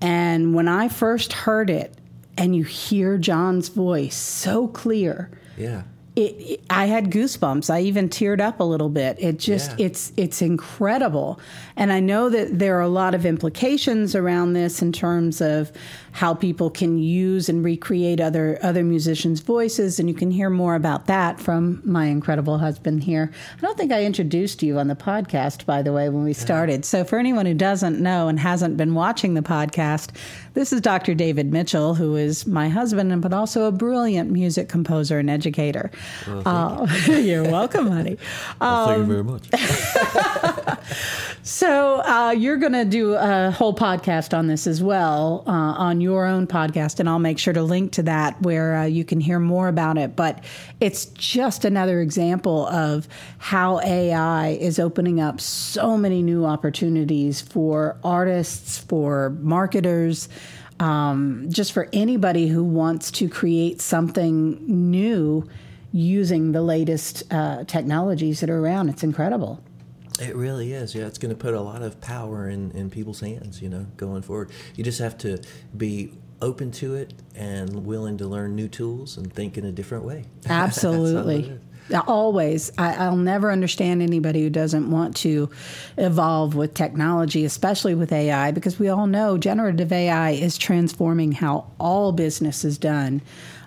And 0.00 0.54
when 0.54 0.68
i 0.68 0.88
first 0.88 1.32
heard 1.32 1.68
it 1.68 1.94
and 2.36 2.54
you 2.56 2.64
hear 2.64 3.18
john's 3.18 3.68
voice 3.68 4.16
so 4.16 4.68
clear 4.68 5.30
yeah 5.56 5.82
it, 6.16 6.20
it, 6.38 6.60
I 6.70 6.86
had 6.86 7.10
goosebumps. 7.10 7.72
I 7.72 7.80
even 7.80 8.08
teared 8.08 8.40
up 8.40 8.60
a 8.60 8.64
little 8.64 8.88
bit. 8.88 9.16
It 9.18 9.38
just 9.38 9.76
yeah. 9.78 9.86
it's 9.86 10.12
it's 10.16 10.42
incredible. 10.42 11.40
And 11.76 11.92
I 11.92 11.98
know 11.98 12.28
that 12.28 12.56
there 12.56 12.78
are 12.78 12.82
a 12.82 12.88
lot 12.88 13.14
of 13.14 13.26
implications 13.26 14.14
around 14.14 14.52
this 14.52 14.80
in 14.80 14.92
terms 14.92 15.40
of 15.40 15.72
how 16.12 16.32
people 16.32 16.70
can 16.70 16.98
use 16.98 17.48
and 17.48 17.64
recreate 17.64 18.20
other 18.20 18.60
other 18.62 18.84
musicians' 18.84 19.40
voices, 19.40 19.98
and 19.98 20.08
you 20.08 20.14
can 20.14 20.30
hear 20.30 20.50
more 20.50 20.76
about 20.76 21.06
that 21.06 21.40
from 21.40 21.82
my 21.84 22.06
incredible 22.06 22.58
husband 22.58 23.02
here. 23.02 23.32
I 23.58 23.60
don't 23.60 23.76
think 23.76 23.90
I 23.90 24.04
introduced 24.04 24.62
you 24.62 24.78
on 24.78 24.86
the 24.86 24.94
podcast, 24.94 25.66
by 25.66 25.82
the 25.82 25.92
way, 25.92 26.08
when 26.08 26.22
we 26.22 26.32
started. 26.32 26.84
So 26.84 27.02
for 27.04 27.18
anyone 27.18 27.46
who 27.46 27.54
doesn't 27.54 27.98
know 27.98 28.28
and 28.28 28.38
hasn't 28.38 28.76
been 28.76 28.94
watching 28.94 29.34
the 29.34 29.42
podcast, 29.42 30.10
this 30.54 30.72
is 30.72 30.80
Dr. 30.80 31.14
David 31.14 31.50
Mitchell, 31.50 31.96
who 31.96 32.14
is 32.14 32.46
my 32.46 32.68
husband, 32.68 33.20
but 33.20 33.32
also 33.32 33.64
a 33.64 33.72
brilliant 33.72 34.30
music 34.30 34.68
composer 34.68 35.18
and 35.18 35.28
educator. 35.28 35.90
Well, 36.26 36.48
uh, 36.48 36.86
you. 37.06 37.40
are 37.44 37.50
welcome, 37.50 37.90
honey. 37.90 38.18
Well, 38.60 38.86
thank 38.86 38.98
you 38.98 39.04
very 39.04 39.24
much. 39.24 39.48
so 41.42 42.00
uh, 42.04 42.30
you're 42.30 42.56
going 42.56 42.72
to 42.72 42.84
do 42.84 43.14
a 43.14 43.50
whole 43.50 43.74
podcast 43.74 44.36
on 44.36 44.46
this 44.46 44.66
as 44.66 44.82
well 44.82 45.44
uh, 45.46 45.50
on 45.50 46.00
your 46.00 46.26
own 46.26 46.46
podcast, 46.46 47.00
and 47.00 47.08
I'll 47.08 47.18
make 47.18 47.38
sure 47.38 47.52
to 47.52 47.62
link 47.62 47.92
to 47.92 48.02
that 48.04 48.40
where 48.42 48.76
uh, 48.76 48.84
you 48.84 49.04
can 49.04 49.20
hear 49.20 49.38
more 49.38 49.68
about 49.68 49.98
it. 49.98 50.16
But 50.16 50.42
it's 50.80 51.06
just 51.06 51.64
another 51.64 52.00
example 52.00 52.66
of 52.68 53.08
how 53.38 53.80
AI 53.80 54.48
is 54.48 54.78
opening 54.78 55.20
up 55.20 55.40
so 55.40 55.96
many 55.96 56.22
new 56.22 56.44
opportunities 56.44 57.40
for 57.40 57.98
artists, 58.02 58.78
for 58.78 59.30
marketers. 59.40 60.28
Um, 60.80 61.46
just 61.50 61.72
for 61.72 61.88
anybody 61.92 62.48
who 62.48 62.64
wants 62.64 63.12
to 63.12 63.28
create 63.28 63.80
something 63.80 64.58
new 64.66 65.48
using 65.94 66.50
the 66.50 66.60
latest 66.60 67.22
uh, 67.32 67.62
technologies 67.64 68.40
that 68.40 68.50
are 68.50 68.58
around. 68.58 68.88
It's 68.88 69.04
incredible. 69.04 69.62
It 70.20 70.34
really 70.34 70.72
is. 70.72 70.92
Yeah, 70.92 71.06
it's 71.06 71.18
going 71.18 71.32
to 71.32 71.40
put 71.40 71.54
a 71.54 71.60
lot 71.60 71.82
of 71.82 72.00
power 72.00 72.48
in, 72.48 72.72
in 72.72 72.90
people's 72.90 73.20
hands, 73.20 73.62
you 73.62 73.68
know, 73.68 73.86
going 73.96 74.22
forward. 74.22 74.50
You 74.74 74.82
just 74.82 74.98
have 74.98 75.16
to 75.18 75.38
be 75.76 76.12
open 76.42 76.72
to 76.72 76.96
it 76.96 77.14
and 77.36 77.86
willing 77.86 78.18
to 78.18 78.26
learn 78.26 78.56
new 78.56 78.66
tools 78.66 79.16
and 79.16 79.32
think 79.32 79.56
in 79.56 79.64
a 79.64 79.72
different 79.72 80.04
way. 80.04 80.24
Absolutely. 80.46 81.60
Always. 82.08 82.72
I, 82.76 83.08
will 83.08 83.16
never 83.16 83.52
understand 83.52 84.02
anybody 84.02 84.42
who 84.42 84.50
doesn't 84.50 84.90
want 84.90 85.14
to 85.18 85.48
evolve 85.96 86.56
with 86.56 86.74
technology, 86.74 87.44
especially 87.44 87.94
with 87.94 88.10
AI, 88.10 88.50
because 88.50 88.80
we 88.80 88.88
all 88.88 89.06
know 89.06 89.38
generative 89.38 89.92
AI 89.92 90.30
is 90.30 90.58
transforming 90.58 91.30
how 91.32 91.70
all 91.78 92.10
business 92.10 92.64
is 92.64 92.78
done. 92.78 93.22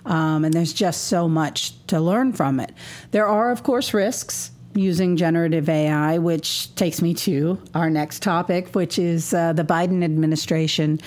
Um, 0.08 0.44
and 0.44 0.52
there's 0.54 0.72
just 0.72 1.04
so 1.04 1.28
much 1.28 1.74
to 1.86 2.00
learn 2.00 2.32
from 2.32 2.58
it. 2.58 2.72
There 3.12 3.26
are, 3.26 3.50
of 3.50 3.62
course, 3.62 3.94
risks 3.94 4.50
using 4.74 5.16
generative 5.16 5.68
AI, 5.68 6.18
which 6.18 6.74
takes 6.74 7.02
me 7.02 7.12
to 7.12 7.60
our 7.74 7.90
next 7.90 8.22
topic, 8.22 8.74
which 8.74 8.98
is 8.98 9.34
uh, 9.34 9.52
the 9.52 9.64
Biden 9.64 10.02
administration 10.02 10.98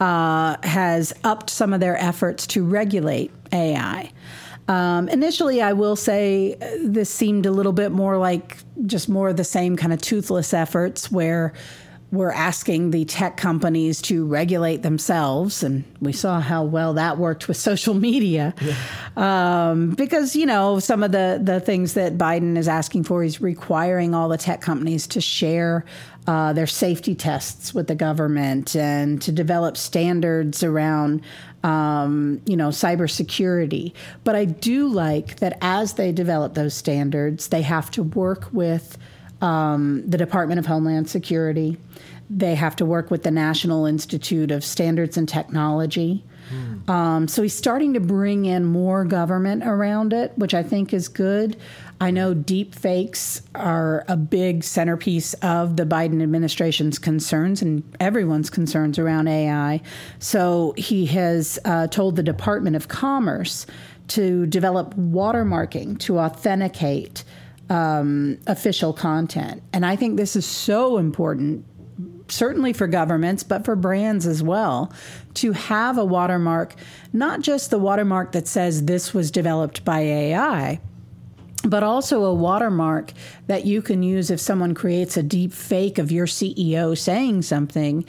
uh, 0.00 0.56
has 0.64 1.12
upped 1.24 1.50
some 1.50 1.72
of 1.72 1.80
their 1.80 1.96
efforts 1.96 2.46
to 2.48 2.64
regulate 2.64 3.30
AI. 3.52 4.10
Um, 4.66 5.08
initially, 5.08 5.62
I 5.62 5.72
will 5.72 5.96
say 5.96 6.54
uh, 6.54 6.66
this 6.82 7.10
seemed 7.10 7.46
a 7.46 7.50
little 7.50 7.72
bit 7.72 7.90
more 7.90 8.18
like 8.18 8.58
just 8.86 9.08
more 9.08 9.30
of 9.30 9.36
the 9.36 9.44
same 9.44 9.76
kind 9.76 9.92
of 9.92 10.00
toothless 10.02 10.52
efforts 10.52 11.10
where 11.10 11.54
were 12.10 12.32
asking 12.32 12.90
the 12.90 13.04
tech 13.04 13.36
companies 13.36 14.00
to 14.00 14.24
regulate 14.26 14.82
themselves, 14.82 15.62
and 15.62 15.84
we 16.00 16.12
saw 16.12 16.40
how 16.40 16.64
well 16.64 16.94
that 16.94 17.18
worked 17.18 17.48
with 17.48 17.56
social 17.70 17.94
media. 17.94 18.54
Yeah. 18.60 19.70
Um, 19.70 19.90
because 19.90 20.34
you 20.34 20.46
know 20.46 20.78
some 20.78 21.02
of 21.02 21.12
the 21.12 21.40
the 21.42 21.60
things 21.60 21.94
that 21.94 22.16
Biden 22.16 22.56
is 22.56 22.68
asking 22.68 23.04
for, 23.04 23.22
he's 23.22 23.40
requiring 23.40 24.14
all 24.14 24.28
the 24.28 24.38
tech 24.38 24.60
companies 24.60 25.06
to 25.08 25.20
share 25.20 25.84
uh, 26.26 26.52
their 26.52 26.66
safety 26.66 27.14
tests 27.14 27.74
with 27.74 27.88
the 27.88 27.94
government 27.94 28.76
and 28.76 29.20
to 29.22 29.32
develop 29.32 29.76
standards 29.76 30.62
around 30.62 31.22
um, 31.62 32.40
you 32.46 32.56
know 32.56 32.68
cybersecurity. 32.68 33.92
But 34.24 34.34
I 34.34 34.46
do 34.46 34.88
like 34.88 35.36
that 35.40 35.58
as 35.60 35.94
they 35.94 36.12
develop 36.12 36.54
those 36.54 36.74
standards, 36.74 37.48
they 37.48 37.62
have 37.62 37.90
to 37.92 38.02
work 38.02 38.48
with 38.52 38.96
um, 39.40 40.02
the 40.08 40.18
Department 40.18 40.58
of 40.58 40.66
Homeland 40.66 41.08
Security. 41.08 41.76
They 42.30 42.54
have 42.54 42.76
to 42.76 42.84
work 42.84 43.10
with 43.10 43.22
the 43.22 43.30
National 43.30 43.86
Institute 43.86 44.50
of 44.50 44.64
Standards 44.64 45.16
and 45.16 45.28
Technology. 45.28 46.24
Mm. 46.50 46.88
Um, 46.88 47.28
so 47.28 47.42
he's 47.42 47.54
starting 47.54 47.94
to 47.94 48.00
bring 48.00 48.46
in 48.46 48.64
more 48.64 49.04
government 49.04 49.62
around 49.64 50.12
it, 50.12 50.32
which 50.36 50.54
I 50.54 50.62
think 50.62 50.92
is 50.92 51.08
good. 51.08 51.56
I 52.00 52.10
know 52.10 52.32
deep 52.32 52.74
fakes 52.74 53.42
are 53.54 54.04
a 54.08 54.16
big 54.16 54.62
centerpiece 54.62 55.34
of 55.34 55.76
the 55.76 55.84
Biden 55.84 56.22
administration's 56.22 56.98
concerns 56.98 57.60
and 57.60 57.82
everyone's 57.98 58.50
concerns 58.50 58.98
around 58.98 59.28
AI. 59.28 59.80
So 60.18 60.74
he 60.76 61.06
has 61.06 61.58
uh, 61.64 61.88
told 61.88 62.16
the 62.16 62.22
Department 62.22 62.76
of 62.76 62.88
Commerce 62.88 63.66
to 64.08 64.46
develop 64.46 64.94
watermarking 64.94 65.98
to 66.00 66.18
authenticate 66.18 67.24
um, 67.70 68.38
official 68.46 68.92
content. 68.92 69.62
And 69.72 69.84
I 69.84 69.96
think 69.96 70.16
this 70.16 70.36
is 70.36 70.46
so 70.46 70.98
important, 70.98 71.64
certainly 72.28 72.72
for 72.72 72.86
governments, 72.86 73.42
but 73.42 73.64
for 73.64 73.76
brands 73.76 74.26
as 74.26 74.42
well, 74.42 74.92
to 75.34 75.52
have 75.52 75.98
a 75.98 76.04
watermark, 76.04 76.74
not 77.12 77.40
just 77.40 77.70
the 77.70 77.78
watermark 77.78 78.32
that 78.32 78.48
says 78.48 78.84
this 78.84 79.12
was 79.12 79.30
developed 79.30 79.84
by 79.84 80.00
AI. 80.00 80.80
But 81.64 81.82
also 81.82 82.24
a 82.24 82.32
watermark 82.32 83.12
that 83.48 83.66
you 83.66 83.82
can 83.82 84.02
use 84.02 84.30
if 84.30 84.40
someone 84.40 84.74
creates 84.74 85.16
a 85.16 85.22
deep 85.22 85.52
fake 85.52 85.98
of 85.98 86.12
your 86.12 86.26
CEO 86.26 86.96
saying 86.96 87.42
something 87.42 88.04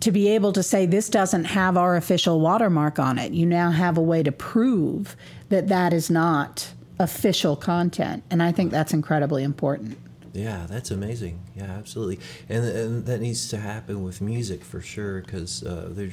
to 0.00 0.10
be 0.10 0.28
able 0.28 0.52
to 0.52 0.62
say 0.62 0.86
this 0.86 1.08
doesn't 1.08 1.44
have 1.44 1.76
our 1.76 1.96
official 1.96 2.40
watermark 2.40 2.98
on 2.98 3.18
it. 3.18 3.32
You 3.32 3.46
now 3.46 3.70
have 3.70 3.96
a 3.96 4.02
way 4.02 4.22
to 4.22 4.32
prove 4.32 5.16
that 5.50 5.68
that 5.68 5.92
is 5.92 6.10
not 6.10 6.72
official 7.00 7.56
content. 7.56 8.22
And 8.30 8.42
I 8.42 8.52
think 8.52 8.70
that's 8.70 8.92
incredibly 8.92 9.42
important. 9.42 9.98
Yeah, 10.32 10.66
that's 10.68 10.92
amazing. 10.92 11.40
Yeah, 11.56 11.64
absolutely. 11.64 12.20
And, 12.48 12.64
and 12.64 13.06
that 13.06 13.20
needs 13.20 13.48
to 13.48 13.56
happen 13.56 14.04
with 14.04 14.20
music 14.20 14.62
for 14.62 14.80
sure 14.80 15.22
because 15.22 15.64
uh, 15.64 15.88
they're 15.90 16.12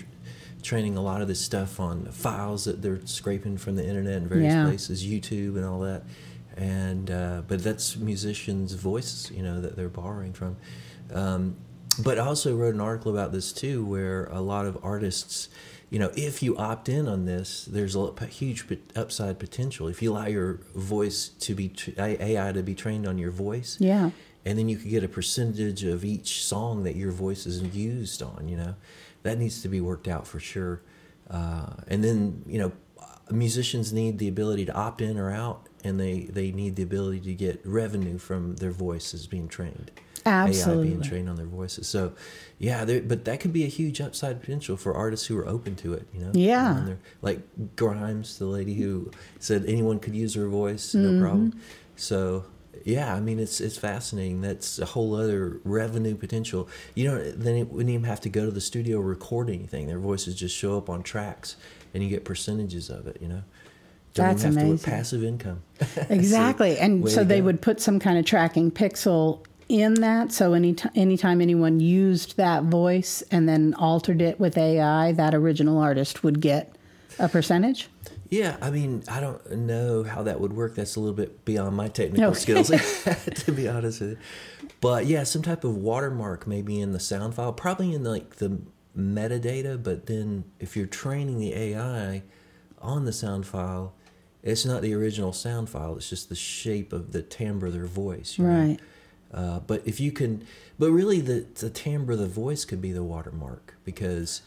training 0.63 0.97
a 0.97 1.01
lot 1.01 1.21
of 1.21 1.27
this 1.27 1.39
stuff 1.39 1.79
on 1.79 2.05
files 2.05 2.65
that 2.65 2.81
they're 2.81 3.05
scraping 3.05 3.57
from 3.57 3.75
the 3.75 3.85
internet 3.85 4.15
and 4.15 4.27
various 4.27 4.53
yeah. 4.53 4.65
places, 4.65 5.05
YouTube 5.05 5.55
and 5.55 5.65
all 5.65 5.81
that. 5.81 6.03
And 6.55 7.11
uh, 7.11 7.43
but 7.47 7.63
that's 7.63 7.95
musicians' 7.97 8.73
voices, 8.73 9.29
you 9.29 9.43
know, 9.43 9.61
that 9.61 9.75
they're 9.75 9.89
borrowing 9.89 10.33
from. 10.33 10.55
Um, 11.13 11.55
but 11.99 12.17
I 12.17 12.25
also 12.25 12.55
wrote 12.55 12.73
an 12.73 12.81
article 12.81 13.11
about 13.11 13.31
this 13.31 13.51
too, 13.51 13.85
where 13.85 14.25
a 14.25 14.41
lot 14.41 14.65
of 14.65 14.79
artists 14.83 15.49
you 15.89 15.99
know, 15.99 16.11
if 16.15 16.43
you 16.43 16.57
opt 16.57 16.89
in 16.89 17.07
on 17.07 17.25
this, 17.25 17.65
there's 17.65 17.95
a 17.95 18.25
huge 18.25 18.65
upside 18.95 19.39
potential. 19.39 19.87
If 19.87 20.01
you 20.01 20.11
allow 20.11 20.27
your 20.27 20.59
voice 20.75 21.29
to 21.29 21.55
be 21.55 21.73
AI 21.97 22.51
to 22.51 22.61
be 22.61 22.75
trained 22.75 23.07
on 23.07 23.17
your 23.17 23.31
voice, 23.31 23.77
yeah, 23.79 24.11
and 24.43 24.59
then 24.59 24.67
you 24.67 24.77
could 24.77 24.89
get 24.89 25.03
a 25.03 25.07
percentage 25.07 25.83
of 25.83 26.03
each 26.03 26.43
song 26.43 26.83
that 26.83 26.95
your 26.95 27.11
voice 27.11 27.45
is 27.45 27.61
used 27.75 28.21
on. 28.21 28.47
You 28.47 28.57
know, 28.57 28.75
that 29.23 29.37
needs 29.37 29.61
to 29.61 29.69
be 29.69 29.79
worked 29.79 30.07
out 30.07 30.27
for 30.27 30.39
sure. 30.39 30.81
Uh, 31.29 31.73
and 31.87 32.03
then 32.03 32.43
you 32.47 32.59
know, 32.59 32.71
musicians 33.31 33.93
need 33.93 34.17
the 34.17 34.27
ability 34.27 34.65
to 34.65 34.73
opt 34.73 35.01
in 35.01 35.17
or 35.17 35.31
out, 35.31 35.67
and 35.85 35.99
they 35.99 36.21
they 36.25 36.51
need 36.51 36.75
the 36.75 36.83
ability 36.83 37.21
to 37.21 37.33
get 37.33 37.61
revenue 37.65 38.17
from 38.17 38.57
their 38.57 38.71
voice 38.71 39.11
voices 39.11 39.27
being 39.27 39.47
trained. 39.47 39.91
Absolutely. 40.27 40.87
AI 40.87 40.89
being 40.89 41.01
trained 41.01 41.29
on 41.29 41.35
their 41.35 41.45
voices. 41.45 41.87
So, 41.87 42.13
yeah, 42.59 42.85
but 42.85 43.25
that 43.25 43.39
could 43.39 43.53
be 43.53 43.63
a 43.63 43.67
huge 43.67 44.01
upside 44.01 44.41
potential 44.41 44.77
for 44.77 44.93
artists 44.93 45.27
who 45.27 45.37
are 45.37 45.47
open 45.47 45.75
to 45.77 45.93
it. 45.93 46.07
You 46.13 46.21
know, 46.21 46.31
yeah, 46.33 46.93
like 47.21 47.39
Grimes, 47.75 48.37
the 48.37 48.45
lady 48.45 48.73
who 48.75 49.11
said 49.39 49.65
anyone 49.67 49.99
could 49.99 50.15
use 50.15 50.33
her 50.35 50.47
voice, 50.47 50.93
no 50.93 51.09
mm-hmm. 51.09 51.21
problem. 51.21 51.61
So, 51.95 52.45
yeah, 52.83 53.13
I 53.13 53.19
mean, 53.19 53.39
it's 53.39 53.61
it's 53.61 53.77
fascinating. 53.77 54.41
That's 54.41 54.79
a 54.79 54.85
whole 54.85 55.15
other 55.15 55.61
revenue 55.63 56.15
potential. 56.15 56.67
You 56.95 57.09
know, 57.09 57.31
then 57.31 57.55
it 57.55 57.69
wouldn't 57.69 57.89
even 57.89 58.05
have 58.05 58.21
to 58.21 58.29
go 58.29 58.45
to 58.45 58.51
the 58.51 58.61
studio 58.61 58.99
record 58.99 59.49
anything. 59.49 59.87
Their 59.87 59.99
voices 59.99 60.35
just 60.35 60.55
show 60.55 60.77
up 60.77 60.89
on 60.89 61.03
tracks, 61.03 61.55
and 61.93 62.03
you 62.03 62.09
get 62.09 62.25
percentages 62.25 62.89
of 62.89 63.07
it. 63.07 63.21
You 63.21 63.29
know. 63.29 63.43
Don't 64.13 64.29
That's 64.29 64.45
amazing. 64.45 64.79
passive 64.79 65.23
income. 65.23 65.61
exactly. 66.09 66.79
and 66.79 67.07
so 67.07 67.23
they 67.23 67.37
go. 67.37 67.45
would 67.45 67.61
put 67.61 67.79
some 67.79 67.99
kind 67.99 68.17
of 68.17 68.25
tracking 68.25 68.71
pixel 68.71 69.45
in 69.69 69.95
that. 69.95 70.31
So 70.31 70.53
any 70.53 70.73
t- 70.73 70.89
anytime 70.95 71.41
anyone 71.41 71.79
used 71.79 72.37
that 72.37 72.63
voice 72.63 73.21
and 73.31 73.47
then 73.47 73.73
altered 73.75 74.21
it 74.21 74.39
with 74.39 74.57
AI, 74.57 75.11
that 75.13 75.33
original 75.33 75.77
artist 75.77 76.23
would 76.23 76.41
get 76.41 76.75
a 77.19 77.27
percentage. 77.27 77.89
Yeah, 78.29 78.57
I 78.61 78.71
mean, 78.71 79.03
I 79.07 79.21
don't 79.21 79.51
know 79.51 80.03
how 80.03 80.23
that 80.23 80.39
would 80.41 80.53
work. 80.53 80.75
That's 80.75 80.95
a 80.95 80.99
little 80.99 81.15
bit 81.15 81.45
beyond 81.45 81.75
my 81.77 81.87
technical 81.87 82.31
okay. 82.31 82.39
skills, 82.39 82.67
to 83.45 83.51
be 83.51 83.67
honest 83.67 84.01
with 84.01 84.11
you. 84.11 84.17
But 84.81 85.05
yeah, 85.05 85.23
some 85.23 85.41
type 85.41 85.63
of 85.63 85.75
watermark 85.77 86.45
maybe 86.45 86.79
in 86.79 86.91
the 86.91 86.99
sound 86.99 87.35
file, 87.35 87.53
probably 87.53 87.93
in 87.93 88.03
like 88.03 88.35
the 88.35 88.59
metadata. 88.97 89.81
But 89.81 90.07
then 90.07 90.43
if 90.59 90.75
you're 90.75 90.87
training 90.87 91.39
the 91.39 91.53
AI 91.53 92.23
on 92.81 93.05
the 93.05 93.13
sound 93.13 93.47
file, 93.47 93.93
it's 94.43 94.65
not 94.65 94.81
the 94.81 94.93
original 94.93 95.33
sound 95.33 95.69
file. 95.69 95.95
It's 95.95 96.09
just 96.09 96.29
the 96.29 96.35
shape 96.35 96.91
of 96.93 97.13
the 97.13 97.21
timbre 97.21 97.67
of 97.67 97.73
their 97.73 97.85
voice. 97.85 98.37
right. 98.37 98.67
Know? 98.67 98.77
Uh, 99.33 99.59
but 99.59 99.81
if 99.85 99.99
you 99.99 100.11
can, 100.11 100.45
but 100.79 100.91
really 100.91 101.19
the 101.19 101.45
the 101.55 101.69
timbre 101.69 102.13
of 102.13 102.19
the 102.19 102.27
voice 102.27 102.65
could 102.65 102.81
be 102.81 102.91
the 102.91 103.03
watermark 103.03 103.75
because 103.83 104.41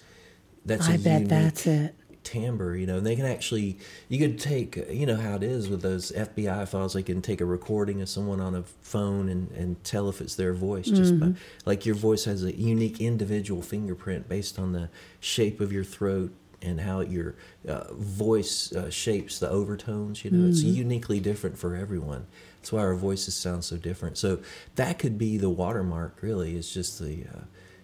that's 0.65 0.89
I 0.89 0.97
bet 0.97 1.29
that's 1.29 1.67
it. 1.67 1.95
Timbre, 2.23 2.77
you 2.77 2.87
know, 2.87 2.99
and 2.99 3.07
they 3.07 3.17
can 3.17 3.25
actually, 3.25 3.79
you 4.09 4.19
could 4.19 4.39
take, 4.39 4.77
you 4.91 5.07
know, 5.07 5.17
how 5.17 5.37
it 5.37 5.43
is 5.43 5.69
with 5.71 5.81
those 5.81 6.13
FBI 6.13 6.69
files. 6.69 6.93
They 6.93 7.03
can 7.03 7.23
take 7.23 7.41
a 7.41 7.47
recording 7.47 8.03
of 8.03 8.11
someone 8.11 8.41
on 8.41 8.55
a 8.55 8.63
phone 8.63 9.31
and, 9.31 9.51
and 9.53 9.83
tell 9.85 10.09
if 10.11 10.21
it's 10.21 10.35
their 10.35 10.53
voice. 10.53 10.87
Just 10.87 11.15
mm-hmm. 11.15 11.33
by, 11.33 11.39
like 11.65 11.87
your 11.87 11.95
voice 11.95 12.27
has 12.27 12.45
a 12.45 12.55
unique 12.55 13.01
individual 13.01 13.63
fingerprint 13.63 14.29
based 14.29 14.59
on 14.59 14.73
the 14.73 14.91
shape 15.19 15.61
of 15.61 15.73
your 15.73 15.83
throat 15.83 16.31
and 16.63 16.81
how 16.81 17.01
your 17.01 17.37
uh, 17.67 17.85
voice 17.95 18.71
uh, 18.73 18.91
shapes 18.91 19.39
the 19.39 19.49
overtones. 19.49 20.23
You 20.23 20.31
know, 20.31 20.39
mm-hmm. 20.41 20.51
it's 20.51 20.63
uniquely 20.63 21.21
different 21.21 21.59
for 21.59 21.75
everyone. 21.75 22.27
That's 22.61 22.73
why 22.73 22.81
our 22.81 22.95
voices 22.95 23.35
sound 23.35 23.65
so 23.65 23.77
different. 23.77 24.19
So 24.19 24.41
that 24.75 24.99
could 24.99 25.17
be 25.17 25.39
the 25.39 25.49
watermark. 25.49 26.19
Really, 26.21 26.57
is 26.57 26.73
just 26.73 26.99
the 26.99 27.25
uh, 27.35 27.41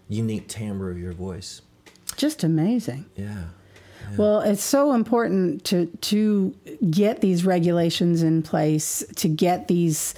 unique 0.08 0.48
timbre 0.48 0.90
of 0.90 0.98
your 0.98 1.12
voice. 1.12 1.62
Just 2.16 2.44
amazing. 2.44 3.06
Yeah. 3.16 3.24
yeah. 3.24 4.16
Well, 4.16 4.40
it's 4.40 4.62
so 4.62 4.92
important 4.92 5.64
to 5.64 5.86
to 5.86 6.54
get 6.90 7.22
these 7.22 7.46
regulations 7.46 8.22
in 8.22 8.42
place, 8.42 9.02
to 9.16 9.28
get 9.28 9.68
these 9.68 10.14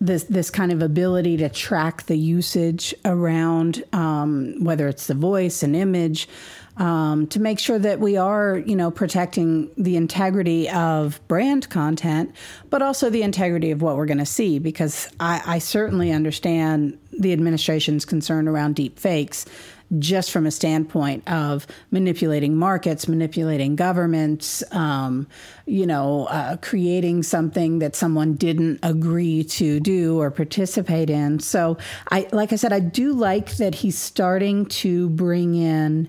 this 0.00 0.24
this 0.24 0.50
kind 0.50 0.72
of 0.72 0.82
ability 0.82 1.36
to 1.36 1.48
track 1.48 2.04
the 2.04 2.16
usage 2.16 2.94
around 3.04 3.84
um, 3.92 4.56
whether 4.64 4.88
it's 4.88 5.06
the 5.06 5.14
voice 5.14 5.62
and 5.62 5.76
image 5.76 6.28
um, 6.76 7.26
to 7.28 7.40
make 7.40 7.58
sure 7.58 7.78
that 7.78 8.00
we 8.00 8.16
are, 8.16 8.58
you 8.58 8.76
know, 8.76 8.90
protecting 8.90 9.70
the 9.76 9.96
integrity 9.96 10.68
of 10.70 11.20
brand 11.28 11.68
content, 11.68 12.34
but 12.70 12.82
also 12.82 13.10
the 13.10 13.22
integrity 13.22 13.70
of 13.70 13.82
what 13.82 13.96
we're 13.96 14.06
going 14.06 14.18
to 14.18 14.26
see. 14.26 14.58
Because 14.58 15.08
I, 15.20 15.42
I 15.46 15.58
certainly 15.58 16.12
understand 16.12 16.98
the 17.12 17.32
administration's 17.32 18.04
concern 18.04 18.48
around 18.48 18.76
deep 18.76 18.98
fakes 18.98 19.46
just 19.98 20.30
from 20.30 20.46
a 20.46 20.50
standpoint 20.50 21.28
of 21.30 21.66
manipulating 21.90 22.56
markets, 22.56 23.08
manipulating 23.08 23.74
governments, 23.74 24.62
um, 24.72 25.26
you 25.66 25.86
know, 25.86 26.26
uh, 26.26 26.56
creating 26.58 27.22
something 27.22 27.80
that 27.80 27.96
someone 27.96 28.34
didn't 28.34 28.78
agree 28.82 29.42
to 29.42 29.80
do 29.80 30.20
or 30.20 30.30
participate 30.30 31.10
in. 31.10 31.40
So, 31.40 31.76
I, 32.10 32.28
like 32.32 32.52
I 32.52 32.56
said, 32.56 32.72
I 32.72 32.80
do 32.80 33.12
like 33.12 33.56
that 33.56 33.74
he's 33.74 33.98
starting 33.98 34.66
to 34.66 35.08
bring 35.10 35.54
in 35.56 36.08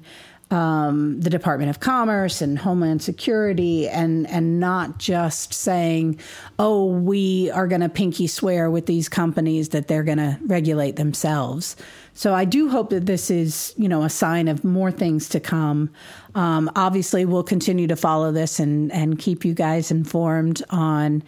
um, 0.52 1.20
the 1.22 1.30
Department 1.30 1.70
of 1.70 1.80
Commerce 1.80 2.42
and 2.42 2.60
Homeland 2.60 3.02
Security, 3.02 3.88
and 3.88 4.28
and 4.30 4.60
not 4.60 5.00
just 5.00 5.54
saying, 5.54 6.20
"Oh, 6.60 6.86
we 6.86 7.50
are 7.52 7.68
going 7.68 7.82
to 7.82 7.90
pinky 7.90 8.28
swear 8.28 8.70
with 8.70 8.86
these 8.86 9.10
companies 9.10 9.70
that 9.70 9.88
they're 9.88 10.04
going 10.04 10.18
to 10.18 10.38
regulate 10.46 10.96
themselves." 10.98 11.76
So 12.14 12.34
I 12.34 12.46
do 12.46 12.70
hope 12.70 12.90
that 12.90 13.06
this 13.06 13.32
is, 13.32 13.74
you 13.78 13.88
know, 13.88 14.04
a 14.04 14.10
sign 14.10 14.48
of 14.48 14.64
more 14.64 14.92
things 14.92 15.30
to 15.30 15.40
come. 15.40 15.90
Um, 16.36 16.70
obviously, 16.76 17.26
we'll 17.26 17.44
continue 17.44 17.88
to 17.88 17.96
follow 17.96 18.32
this 18.32 18.60
and 18.60 18.92
and 18.92 19.18
keep 19.18 19.46
you 19.46 19.54
guys 19.54 19.92
informed 19.92 20.62
on 20.70 21.24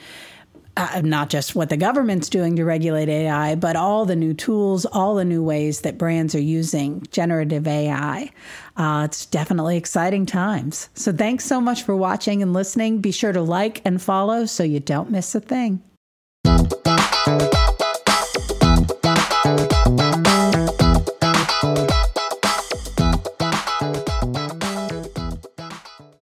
uh, 0.76 1.02
not 1.04 1.30
just 1.30 1.56
what 1.56 1.70
the 1.70 1.78
government's 1.78 2.30
doing 2.30 2.56
to 2.56 2.66
regulate 2.66 3.10
AI, 3.10 3.56
but 3.56 3.76
all 3.76 4.06
the 4.06 4.16
new 4.16 4.34
tools, 4.34 4.86
all 4.86 5.16
the 5.16 5.26
new 5.26 5.44
ways 5.44 5.82
that 5.82 5.98
brands 5.98 6.34
are 6.34 6.42
using 6.42 7.06
generative 7.12 7.68
AI. 7.68 8.32
Uh, 8.76 9.04
it's 9.06 9.26
definitely 9.26 9.78
exciting 9.78 10.26
times. 10.26 10.90
So 10.96 11.14
thanks 11.14 11.46
so 11.46 11.62
much 11.62 11.84
for 11.84 11.96
watching 11.96 12.42
and 12.42 12.54
listening. 12.54 13.00
Be 13.00 13.12
sure 13.12 13.34
to 13.34 13.42
like 13.42 13.82
and 13.86 14.02
follow 14.02 14.46
so 14.46 14.64
you 14.64 14.80
don't 14.80 15.12
miss 15.12 15.36
a 15.36 15.40
thing. 15.40 15.82